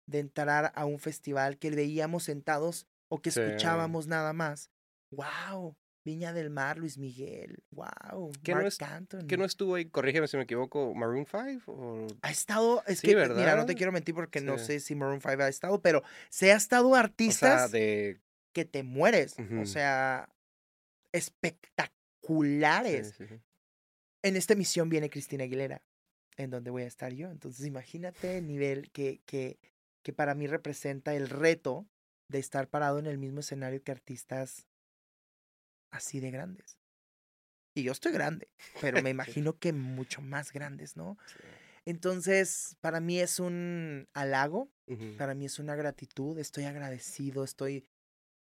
[0.08, 3.40] de entrar a un festival que veíamos sentados o que Sí.
[3.40, 4.70] escuchábamos nada más.
[5.10, 5.76] ¡Wow!
[6.04, 7.62] Viña del Mar, Luis Miguel.
[7.72, 8.32] ¡Wow!
[8.42, 9.26] ¿Qué no Marc es- Anthony.
[9.28, 9.84] ¿Qué no estuvo ahí?
[9.84, 10.94] Corrígeme si me equivoco.
[10.94, 11.70] ¿Maroon 5?
[11.72, 12.06] O...
[12.22, 13.66] Ha estado, es Sí, que, mira, no ¿verdad?
[13.66, 16.88] te quiero mentir porque no sé si Maroon 5 ha estado, pero se ha estado
[16.88, 18.18] O sea, artistas de...
[18.54, 19.36] que te mueres.
[19.60, 20.30] O sea,
[21.12, 23.14] espectaculares.
[23.16, 23.24] sí.
[24.22, 25.82] En esta emisión viene Cristina Aguilera,
[26.36, 27.30] en donde voy a estar yo.
[27.30, 29.58] Entonces, imagínate el nivel que, que,
[30.02, 31.86] que para mí representa el reto
[32.28, 34.66] de estar parado en el mismo escenario que artistas
[35.90, 36.78] así de grandes.
[37.74, 38.48] Y yo estoy grande,
[38.80, 41.16] pero me imagino que mucho más grandes, ¿no?
[41.26, 41.38] Sí.
[41.84, 44.70] Entonces, para mí es un halago,
[45.16, 47.86] para mí es una gratitud, estoy agradecido, estoy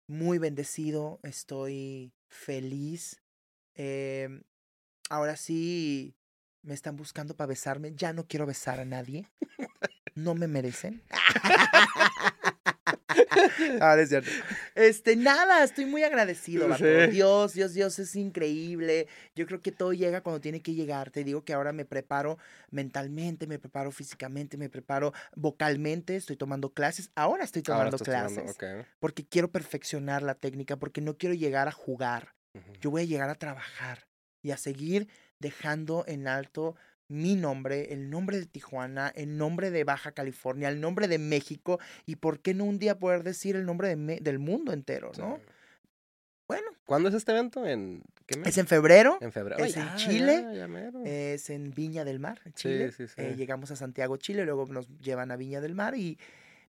[0.06, 3.22] muy bendecido, estoy feliz.
[3.74, 4.42] Em,
[5.10, 6.16] ahora sí
[6.62, 9.30] me están buscando para besarme, ya no quiero besar a nadie,
[10.14, 11.02] no me merecen.
[13.80, 14.30] Ah, no es cierto.
[14.74, 16.74] Este, nada, estoy muy agradecido.
[16.76, 16.84] Sí.
[17.10, 19.06] Dios, Dios, Dios es increíble.
[19.34, 21.10] Yo creo que todo llega cuando tiene que llegar.
[21.10, 22.38] Te digo que ahora me preparo
[22.70, 26.16] mentalmente, me preparo físicamente, me preparo vocalmente.
[26.16, 27.10] Estoy tomando clases.
[27.14, 28.56] Ahora estoy Ahora tomando estás clases.
[28.56, 28.86] tomando.
[28.98, 32.34] Porque quiero perfeccionar la técnica, porque no quiero llegar a jugar.
[32.80, 34.06] Yo voy a llegar a trabajar
[34.42, 35.08] y a seguir
[35.38, 36.74] dejando en alto
[37.10, 41.78] mi nombre, el nombre de Tijuana, el nombre de Baja California, el nombre de México
[42.06, 45.36] y por qué no un día poder decir el nombre de del mundo entero, ¿no?
[45.36, 45.42] Sí.
[46.46, 47.64] Bueno, ¿Cuándo es este evento?
[47.66, 48.48] ¿En qué mes?
[48.48, 49.64] es en febrero, En febrero.
[49.64, 51.02] es Ay, en Chile, ya, ya mero.
[51.04, 52.90] es en Viña del Mar, en Chile.
[52.92, 53.14] sí, sí.
[53.18, 56.18] Eh, llegamos a Santiago, Chile, luego nos llevan a Viña del Mar y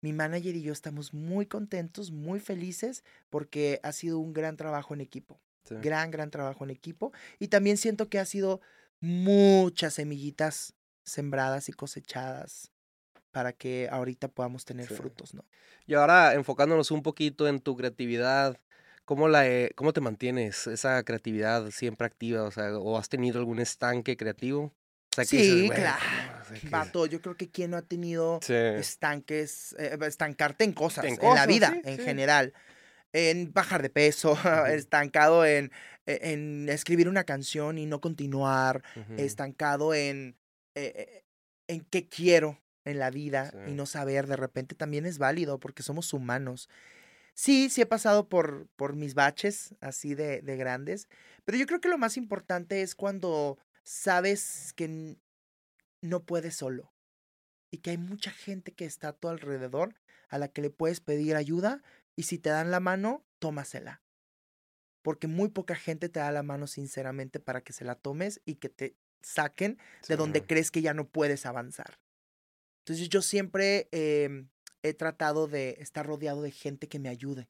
[0.03, 4.93] mi manager y yo estamos muy contentos, muy felices porque ha sido un gran trabajo
[4.95, 5.39] en equipo.
[5.65, 5.75] Sí.
[5.83, 7.13] gran, gran trabajo en equipo.
[7.39, 8.61] Y también siento que ha sido
[9.01, 10.75] muchas semillitas
[11.05, 12.71] sembradas y cosechadas
[13.31, 14.95] para que ahorita podamos tener Sí.
[14.95, 15.45] frutos, ¿no?
[15.87, 18.59] Y ahora enfocándonos un poquito en tu creatividad,
[19.05, 22.43] ¿cómo, la, eh, ¿cómo te mantienes esa creatividad siempre activa?
[22.43, 24.63] O sea, ¿o has tenido algún estanque creativo?
[24.65, 26.03] O sea, que dices, Sí, "Güey, claro.
[26.05, 28.55] no, o sea, que- Vato, yo creo que quien no ha tenido Sí.
[28.55, 32.53] estanques, eh, estancarte en cosas, En en, la vida, sí, en general.
[33.13, 34.35] En bajar de peso,
[34.87, 35.73] estancado en,
[36.23, 38.83] en escribir una canción y no continuar,
[39.17, 40.37] estancado en,
[40.75, 41.25] eh, eh,
[41.69, 43.71] en qué quiero en la vida Sí.
[43.71, 46.69] y no saber de repente también es válido porque somos humanos.
[47.35, 51.09] Sí, sí he pasado por, por mis baches así de, de grandes,
[51.45, 55.17] pero yo creo que lo más importante es cuando sabes que
[56.03, 56.93] no puedes solo
[57.71, 59.95] y que hay mucha gente que está a tu alrededor
[60.29, 61.83] a la que le puedes pedir ayuda
[62.17, 64.03] y si te dan la mano, tómasela.
[65.03, 68.57] Porque muy poca gente te da la mano sinceramente para que se la tomes y
[68.57, 69.79] que te saquen
[70.09, 71.99] de donde crees que ya no puedes avanzar.
[72.81, 74.49] Entonces yo siempre em,
[74.83, 77.49] he tratado de estar rodeado de gente que me ayude,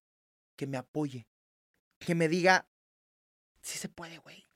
[0.56, 1.26] que me apoye,
[1.98, 2.68] que me diga,
[3.62, 4.46] sí se puede, güey,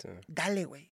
[0.00, 0.08] Sí.
[0.28, 0.92] dale, güey.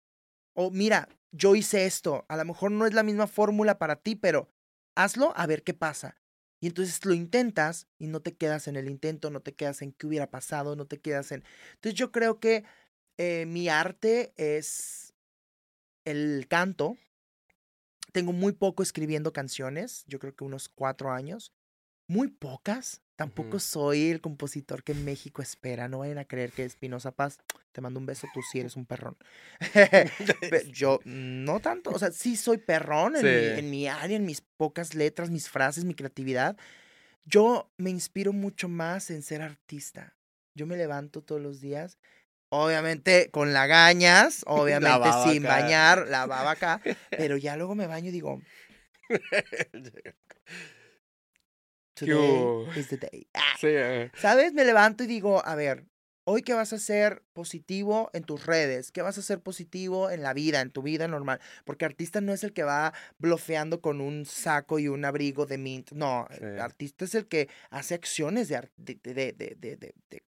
[0.55, 4.15] O mira, yo hice esto, a lo mejor no es la misma fórmula para ti,
[4.15, 4.49] pero
[4.95, 6.22] hazlo a ver qué pasa.
[6.63, 9.91] Y entonces lo intentas y no te quedas en el intento, no te quedas en
[9.91, 11.43] qué hubiera pasado, no te quedas en...
[11.75, 12.63] Entonces yo creo que
[13.19, 15.13] eh, mi arte es
[16.05, 16.97] el canto.
[18.13, 21.53] Tengo muy poco escribiendo canciones, yo creo que unos cuatro años.
[22.07, 23.03] Muy pocas.
[23.23, 25.89] Tampoco soy el compositor que México espera.
[25.89, 27.39] No vayan a creer que Espinosa Paz.
[27.73, 29.17] Te mando un beso, tú sí eres un perrón.
[30.51, 31.91] Pe- yo no tanto.
[31.91, 33.59] O sea, sí soy perrón en, mi, Sí.
[33.59, 36.57] en mi área, en mis pocas letras, mis frases, mi creatividad.
[37.25, 40.17] Yo me inspiro mucho más en ser artista.
[40.55, 41.99] Yo me levanto todos los días,
[42.51, 45.61] obviamente con lagañas, obviamente sin acá.
[45.63, 48.43] bañar, la baba acá, pero ya luego me baño y digo,
[52.07, 53.27] Today is the day.
[53.35, 54.53] Ah, Sí, eh, ¿Sabes?
[54.53, 55.87] Me levanto y digo, a ver,
[56.25, 60.23] hoy qué vas a hacer positivo en tus redes, qué vas a hacer positivo en
[60.23, 64.01] la vida, en tu vida normal, porque artista no es el que va blofeando con
[64.01, 68.49] un saco y un abrigo de mint, no, el artista es el que hace acciones
[68.49, 70.25] de, de, de,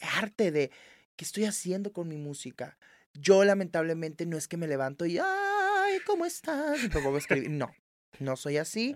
[0.00, 0.70] arte, de
[1.16, 2.78] qué estoy haciendo con mi música.
[3.14, 6.78] Yo lamentablemente no es que me levanto y, ay, ¿cómo estás?
[6.82, 7.74] Y escribir, no,
[8.20, 8.94] no soy así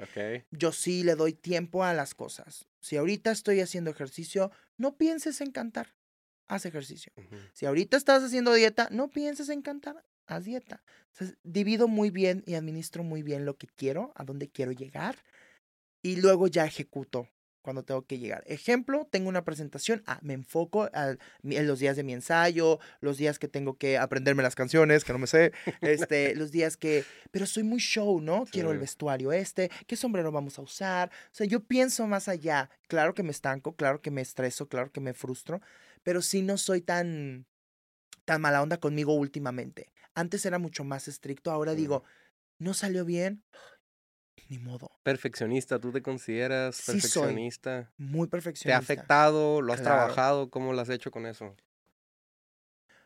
[0.50, 2.66] yo sí le doy tiempo a las cosas.
[2.80, 5.94] Si ahorita estoy haciendo ejercicio, no pienses en cantar,
[6.48, 7.12] haz ejercicio.
[7.52, 10.82] Si ahorita estás haciendo dieta, no pienses en cantar, haz dieta.
[11.12, 15.16] Entonces, divido muy bien y administro muy bien lo que quiero, a dónde quiero llegar,
[16.02, 17.28] y luego ya ejecuto
[17.62, 18.42] cuando tengo que llegar.
[18.46, 23.38] Ejemplo, tengo una presentación, ah, me enfoco en los días de mi ensayo, los días
[23.38, 27.46] que tengo que aprenderme las canciones, que no me sé, este, los días que, pero
[27.46, 28.44] soy muy show, ¿no?
[28.50, 32.70] Quiero el vestuario este, qué sombrero vamos a usar, o sea, yo pienso más allá,
[32.88, 35.60] claro que me estanco, claro que me estreso, claro que me frustro,
[36.02, 37.46] pero sí no soy tan,
[38.24, 39.92] tan mala onda conmigo últimamente.
[40.14, 41.76] Antes era mucho más estricto, ahora Mm.
[41.76, 42.04] digo,
[42.58, 43.42] no salió bien,
[44.50, 47.42] ni modo, Perfeccionista, ¿tú te consideras Sí soy.
[47.42, 47.92] perfeccionista?
[47.96, 48.26] muy
[48.64, 48.78] ¿Te ha perfeccionista.
[48.78, 49.62] afectado?
[49.62, 49.82] ¿Lo has Claro.
[49.82, 50.50] trabajado?
[50.50, 51.46] ¿Cómo lo has hecho con eso?
[51.46, 51.56] O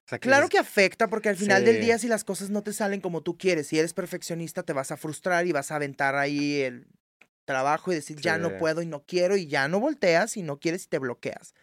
[0.07, 3.01] sea, Claro que afecta porque al final del día si las cosas no te salen
[3.01, 6.61] como tú quieres, si eres perfeccionista te vas a frustrar y vas a aventar ahí
[6.63, 6.87] el
[7.45, 10.59] trabajo y decir ya no puedo y no quiero y ya no volteas y no
[10.61, 11.55] quieres y te bloqueas.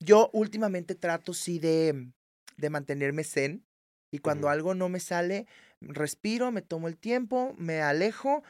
[0.00, 2.12] Yo últimamente trato sí de,
[2.58, 3.66] de mantenerme zen
[4.12, 5.46] y cuando algo no me sale,
[5.80, 8.44] respiro, me tomo el tiempo, me alejo,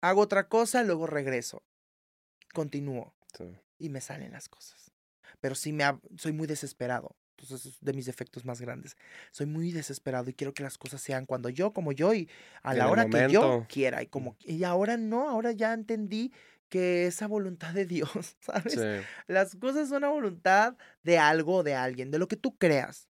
[0.00, 1.62] hago otra cosa, luego regreso,
[2.52, 3.44] continúo Sí.
[3.78, 4.90] y me salen las cosas.
[5.40, 7.16] Pero sí me ha- soy muy desesperado.
[7.36, 8.96] Entonces es de mis defectos más grandes.
[9.30, 12.28] Soy muy desesperado y quiero que las cosas sean cuando yo, como yo y
[12.62, 14.02] a la hora que yo quiera.
[14.02, 16.32] Y como y ahora no, ahora ya entendí
[16.68, 18.72] que es a voluntad de Dios, ¿sabes?
[18.74, 19.06] Sí.
[19.28, 23.08] Las cosas son a voluntad de algo de alguien, de lo que tú creas.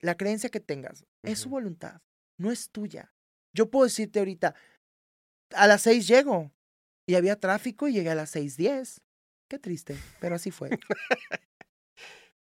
[0.00, 2.00] La creencia que tengas es su voluntad,
[2.36, 3.12] no es tuya.
[3.52, 4.54] Yo puedo decirte ahorita,
[5.54, 6.52] a las seis llego
[7.06, 9.00] y había tráfico y llegué a las seis diez.
[9.48, 10.70] Qué triste, pero así fue.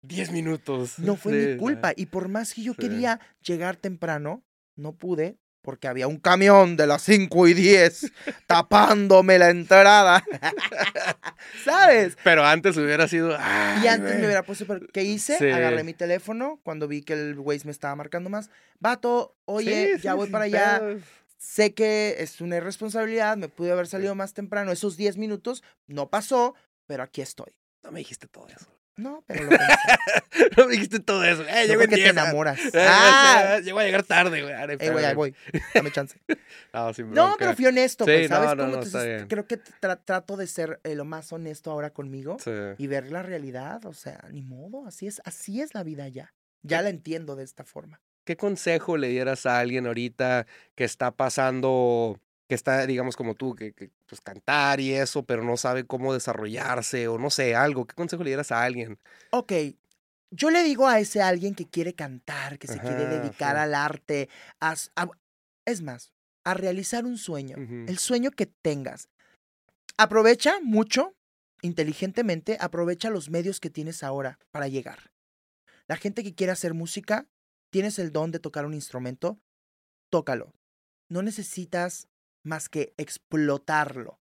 [0.01, 0.99] Diez minutos.
[0.99, 1.91] No fue Sí, mi culpa.
[1.95, 2.80] Y por más que yo Sí.
[2.80, 4.43] quería llegar temprano,
[4.76, 8.12] no pude porque había un camión de las 5 y 10
[8.45, 10.24] tapándome la entrada.
[11.64, 12.18] ¿Sabes?
[12.24, 13.32] Pero antes hubiera sido.
[13.32, 14.26] Y "Ay, antes me güey".
[14.26, 15.39] hubiera puesto, pero ¿qué hice?
[15.39, 15.49] Sí.
[15.49, 18.51] Agarré mi teléfono cuando vi que el Waze me estaba marcando más.
[18.80, 20.80] Vato, oye, ya voy para allá.
[20.82, 21.01] pedos.
[21.45, 24.71] Sé que es una irresponsabilidad, me pude haber salido más temprano.
[24.71, 26.55] Esos 10 minutos no pasó,
[26.87, 27.55] pero aquí estoy.
[27.83, 28.65] No me dijiste todo eso.
[28.97, 29.65] No, pero lo pensé.
[30.57, 31.43] No me dijiste todo eso.
[31.47, 32.09] Eh, No porque te 10, ah.
[32.11, 32.59] enamoras.
[32.59, 34.53] Eh, Ah, eh, Llego a llegar tarde, güey.
[34.53, 35.35] Ah, eh, güey, ahí voy.
[35.73, 36.17] Dame chance.
[36.73, 37.35] No, sin No, bronca.
[37.39, 38.75] pero fui honesto, Sí, pues, ¿sabes no, no, cómo?
[38.77, 42.51] no, Entonces, creo que tra- trato de ser eh, lo más honesto ahora conmigo Sí.
[42.77, 46.33] y ver la realidad, o sea, ni modo, así es, así es la vida ya.
[46.63, 48.01] Ya la entiendo de esta forma.
[48.26, 52.19] ¿Qué consejo le dieras a alguien ahorita que está pasando,
[52.49, 56.13] que está, digamos, como tú, que, que, pues cantar y eso, pero no sabe cómo
[56.13, 57.86] desarrollarse o no sé, algo?
[57.86, 58.99] ¿Qué consejo le dieras a alguien?
[59.32, 59.53] Ok,
[60.32, 64.28] yo le digo a ese alguien que quiere cantar, que se quiere dedicar al arte,
[64.59, 65.07] a a-
[65.65, 66.11] es más,
[66.43, 67.57] a realizar un sueño,
[67.88, 69.07] el sueño que tengas.
[69.97, 71.13] Aprovecha mucho,
[71.61, 75.11] inteligentemente, aprovecha los medios que tienes ahora para llegar.
[75.88, 77.28] La gente que quiere hacer música,
[77.76, 79.38] tienes el don de tocar un instrumento,
[80.09, 80.53] tócalo.
[81.09, 82.07] No necesitas
[82.41, 84.17] más que explotarlo.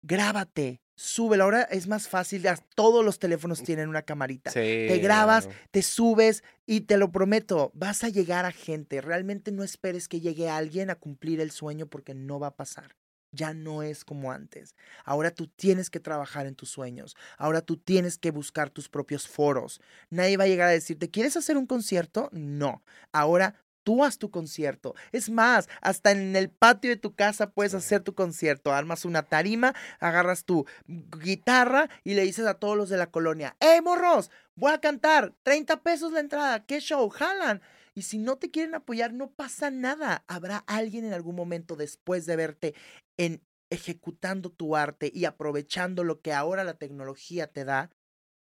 [0.00, 1.44] Grábate, súbelo.
[1.44, 2.42] Ahora es más fácil,
[2.74, 4.50] todos los teléfonos tienen una camarita.
[4.50, 5.60] Te grabas, claro.
[5.70, 9.02] te subes y te lo prometo, vas a llegar a gente.
[9.02, 12.96] Realmente no esperes que llegue alguien a cumplir el sueño porque no va a pasar.
[13.32, 14.74] Ya no es como antes.
[15.04, 17.16] Ahora tú tienes que trabajar en tus sueños.
[17.38, 19.80] Ahora tú tienes que buscar tus propios foros.
[20.10, 22.28] Nadie va a llegar a decirte, ¿quieres hacer un concierto?
[22.32, 22.82] No.
[23.12, 23.54] Ahora
[23.84, 24.94] tú haz tu concierto.
[25.12, 28.72] Es más, hasta en el patio de tu casa puedes hacer tu concierto.
[28.72, 33.56] Armas una tarima, agarras tu guitarra y le dices a todos los de la colonia,
[33.60, 34.30] ¡Hey, morros!
[34.54, 37.08] Voy a cantar, 30 pesos la entrada, ¿qué show?
[37.08, 37.62] Jalan.
[37.94, 40.24] Y si no te quieren apoyar, no pasa nada.
[40.28, 42.74] Habrá alguien en algún momento después de verte
[43.20, 47.90] en ejecutando tu arte y aprovechando lo que ahora la tecnología te da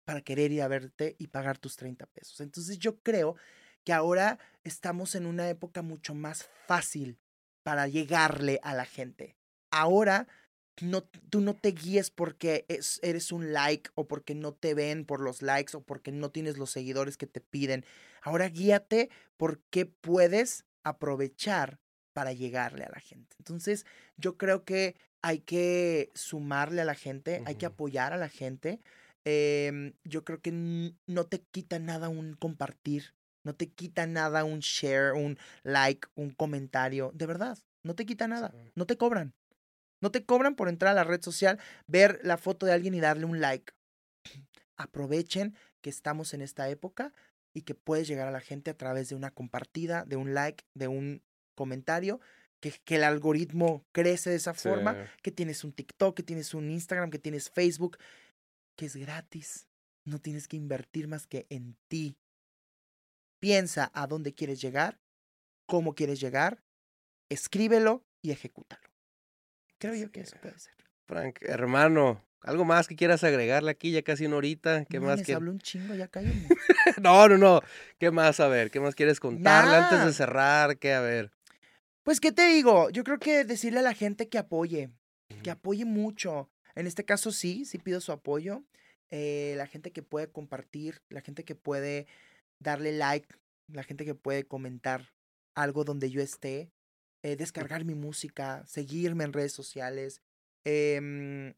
[0.05, 2.41] para querer ir a verte y pagar tus 30 pesos.
[2.41, 3.35] Entonces yo creo
[3.85, 7.17] que ahora estamos en una época mucho más fácil
[7.63, 9.37] para llegarle a la gente.
[9.71, 10.27] Ahora
[10.81, 15.05] no, tú no te guíes porque es- eres un like o porque no te ven
[15.05, 17.85] por los likes o porque no tienes los seguidores que te piden.
[18.21, 21.79] Ahora guíate porque puedes aprovechar
[22.17, 23.35] para llegarle a la gente.
[23.37, 23.85] Entonces,
[24.17, 28.81] yo creo que hay que sumarle a la gente, hay que apoyar a la gente.
[29.23, 33.13] Em, yo creo que no te quita nada un compartir,
[33.43, 37.11] no te quita nada un share, un like, un comentario.
[37.13, 39.35] De verdad, no te quita nada, no te cobran.
[40.01, 42.99] No te cobran por entrar a la red social, ver la foto de alguien y
[42.99, 43.73] darle un like.
[44.75, 47.13] Aprovechen que estamos en esta época
[47.53, 50.63] y que puedes llegar a la gente a través de una compartida, de un like,
[50.73, 51.21] de un
[51.57, 52.21] comentario,
[52.61, 56.69] que, que el algoritmo crece de esa forma, que tienes un TikTok, que tienes un
[56.71, 57.97] Instagram, que tienes Facebook,
[58.77, 59.67] que es gratis.
[60.05, 62.15] No tienes que invertir más que en ti.
[63.39, 64.99] Piensa a dónde quieres llegar,
[65.65, 66.63] cómo quieres llegar,
[67.29, 68.87] escríbelo y ejecútalo.
[69.79, 70.73] Creo yo que eso puede ser.
[71.05, 73.91] Frank, hermano, ¿algo más que quieras agregarle aquí?
[73.91, 74.85] Ya casi una horita.
[74.85, 75.33] ¿Qué no más que...
[75.33, 76.47] habló un chingo, ya cállate.
[77.01, 77.61] No, no, no.
[77.99, 78.39] ¿Qué más?
[78.39, 80.77] A ver, ¿qué más quieres contarle antes de cerrar?
[80.77, 80.93] ¿Qué?
[80.93, 81.36] A ver.
[82.07, 82.89] Pues, ¿qué te digo?
[82.89, 84.91] Yo creo que decirle a la gente que apoye,
[85.43, 86.49] que apoye mucho.
[86.73, 88.63] En este caso sí, sí pido su apoyo.
[89.11, 92.07] Eh, la gente que puede compartir, la gente que puede
[92.63, 93.27] darle like,
[93.67, 95.11] la gente que puede comentar
[95.53, 96.71] algo donde yo esté,
[97.23, 100.21] eh, descargar mi música, seguirme en redes sociales,
[100.63, 101.55] em,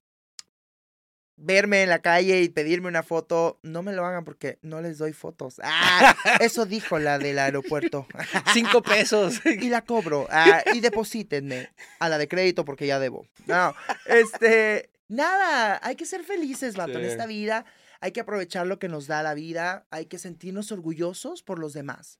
[1.39, 4.97] verme en la calle y pedirme una foto, no me lo hagan porque no les
[4.97, 5.59] doy fotos.
[5.63, 8.07] Ah, eso dijo la del aeropuerto.
[8.53, 9.41] Cinco pesos.
[9.45, 10.27] y la cobro.
[10.29, 11.69] ah, y deposítenme
[11.99, 13.25] a la de crédito porque ya debo.
[13.47, 13.73] No,
[14.05, 17.65] este, nada, hay que ser felices, vato, en esta vida.
[18.01, 19.87] Hay que aprovechar lo que nos da la vida.
[19.91, 22.19] Hay que sentirnos orgullosos por los demás.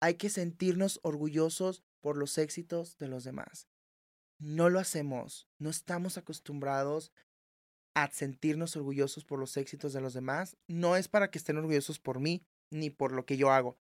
[0.00, 3.68] Hay que sentirnos orgullosos por los éxitos de los demás.
[4.38, 5.48] No lo hacemos.
[5.58, 7.12] No estamos acostumbrados
[7.96, 10.58] a sentirnos orgullosos por los éxitos de los demás.
[10.68, 13.78] No es para que estén orgullosos por mí ni por lo que yo hago,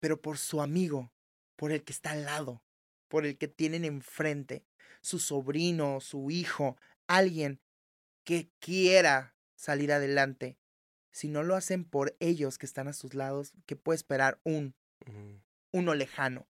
[0.00, 1.12] pero por su amigo,
[1.54, 2.60] por el que está al lado,
[3.06, 4.64] por el que tienen enfrente,
[5.00, 6.76] su sobrino, su hijo.
[7.06, 7.60] alguien
[8.24, 10.58] que quiera salir adelante,
[11.12, 14.74] si no lo hacen por ellos que están a sus lados, ¿qué puede esperar un
[15.70, 16.48] uno lejano?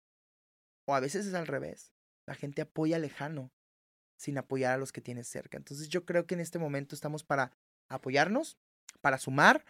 [0.84, 1.90] O a veces es al revés.
[2.26, 3.50] La gente apoya lejano
[4.18, 5.56] sin apoyar a los que tienes cerca.
[5.56, 7.52] Entonces yo creo que en este momento estamos para
[7.88, 8.58] apoyarnos,
[9.00, 9.64] para sumar,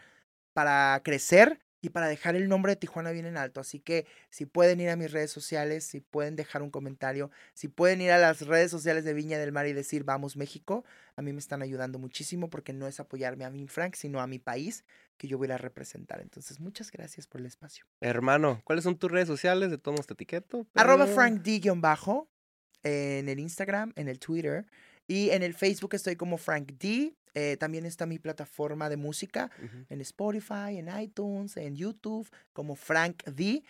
[0.53, 3.61] para crecer y para dejar el nombre de Tijuana bien en alto.
[3.61, 7.69] Así que si pueden ir a mis redes sociales, si pueden dejar un comentario, si
[7.69, 10.85] pueden ir a las redes sociales de Viña del Mar y decir vamos México,
[11.15, 14.27] a mí me están ayudando muchísimo porque no es apoyarme a mí, Frank, sino a
[14.27, 14.85] mi país
[15.19, 16.21] que yo voy a representar.
[16.21, 17.85] Entonces, muchas gracias por el espacio.
[18.01, 19.71] Hermano, ¿cuáles son tus redes sociales?
[19.71, 20.67] De todos te etiqueto.
[20.75, 22.29] Arroba pero- Frank D-bajo
[22.89, 24.67] en el Instagram, en el Twitter
[25.09, 27.15] y en el Facebook estoy como Frank D.
[27.35, 29.51] Eh, también está mi plataforma de música
[29.89, 33.63] en Spotify, en iTunes, en YouTube, como Frank D.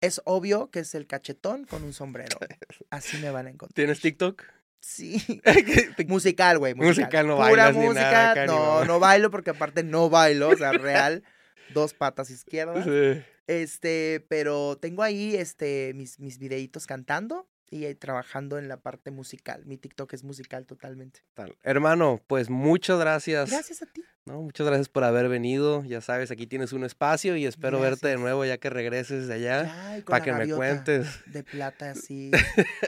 [0.00, 2.38] Es obvio que es el cachetón con un sombrero.
[2.90, 3.74] Así me van a encontrar.
[3.74, 4.42] ¿Tienes TikTok?
[4.80, 5.22] Sí.
[6.06, 6.74] Musical, güey.
[6.74, 7.04] Musical.
[7.04, 8.02] Musical, no Pura bailas ni música.
[8.02, 10.50] nada acá, no, no bailo porque aparte no bailo.
[10.50, 11.24] O sea, real.
[11.72, 12.84] Dos patas izquierdas.
[12.84, 13.22] Sí.
[13.46, 19.10] Este, pero tengo ahí este, mis, mis videitos cantando y ahí trabajando en la parte
[19.10, 19.64] musical.
[19.66, 21.20] Mi TikTok es musical totalmente.
[21.34, 21.56] Tal.
[21.64, 23.50] Hermano, pues muchas gracias.
[23.50, 24.04] Gracias a ti.
[24.26, 25.84] No, muchas gracias por haber venido.
[25.84, 29.34] Ya sabes, aquí tienes un espacio y espero verte de nuevo ya que regreses de
[29.34, 30.02] allá.
[30.06, 31.08] Para que me cuentes.
[31.26, 32.30] De plata así.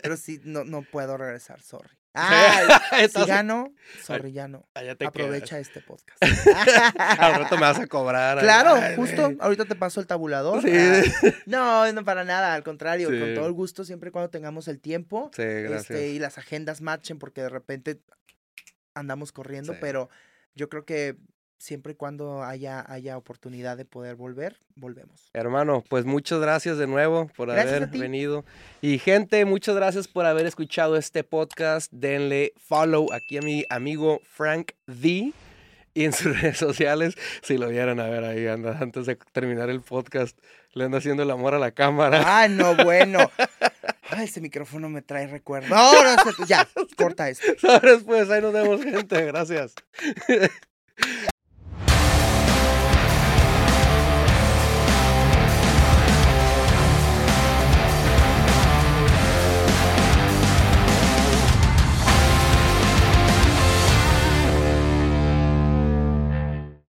[0.03, 1.91] pero sí, no, no puedo regresar, sorry.
[2.17, 2.81] Ah,
[3.15, 4.67] si gano, sorry, ya no.
[4.75, 6.21] allá te Aprovecha este podcast.
[6.99, 8.39] Al rato me vas a cobrar.
[8.39, 9.33] Claro, Ay, justo.
[9.39, 10.63] Ahorita te paso el tabulador.
[10.63, 10.71] Sí.
[10.73, 11.03] Ah,
[11.47, 12.55] no, no para nada.
[12.55, 15.31] Al contrario, con todo el gusto, siempre y cuando tengamos el tiempo.
[15.35, 15.91] Sí, gracias.
[15.91, 18.01] este, y las agendas matchen porque de repente
[18.95, 20.09] andamos corriendo, pero
[20.55, 21.17] yo creo que
[21.59, 25.31] siempre y cuando haya, haya oportunidad de poder volver, volvemos.
[25.33, 28.45] Hermano, pues muchas gracias de nuevo por Gracias haber venido.
[28.81, 31.91] Y gente, muchas gracias por haber escuchado este podcast.
[31.93, 35.33] Denle follow aquí a mi amigo Frank D.
[35.95, 39.71] Y en sus redes sociales, si lo vieran a ver ahí, anda, antes de terminar
[39.71, 40.39] el podcast,
[40.75, 42.23] le anda haciendo el amor a la cámara.
[42.39, 43.31] Ay, no, bueno.
[44.11, 45.75] Ay, ese micrófono me trae recuerdo.
[45.75, 47.47] No, no, ya, corta esto.
[47.59, 49.25] Sabes, pues, ahí nos vemos, gente.
[49.25, 49.75] Gracias.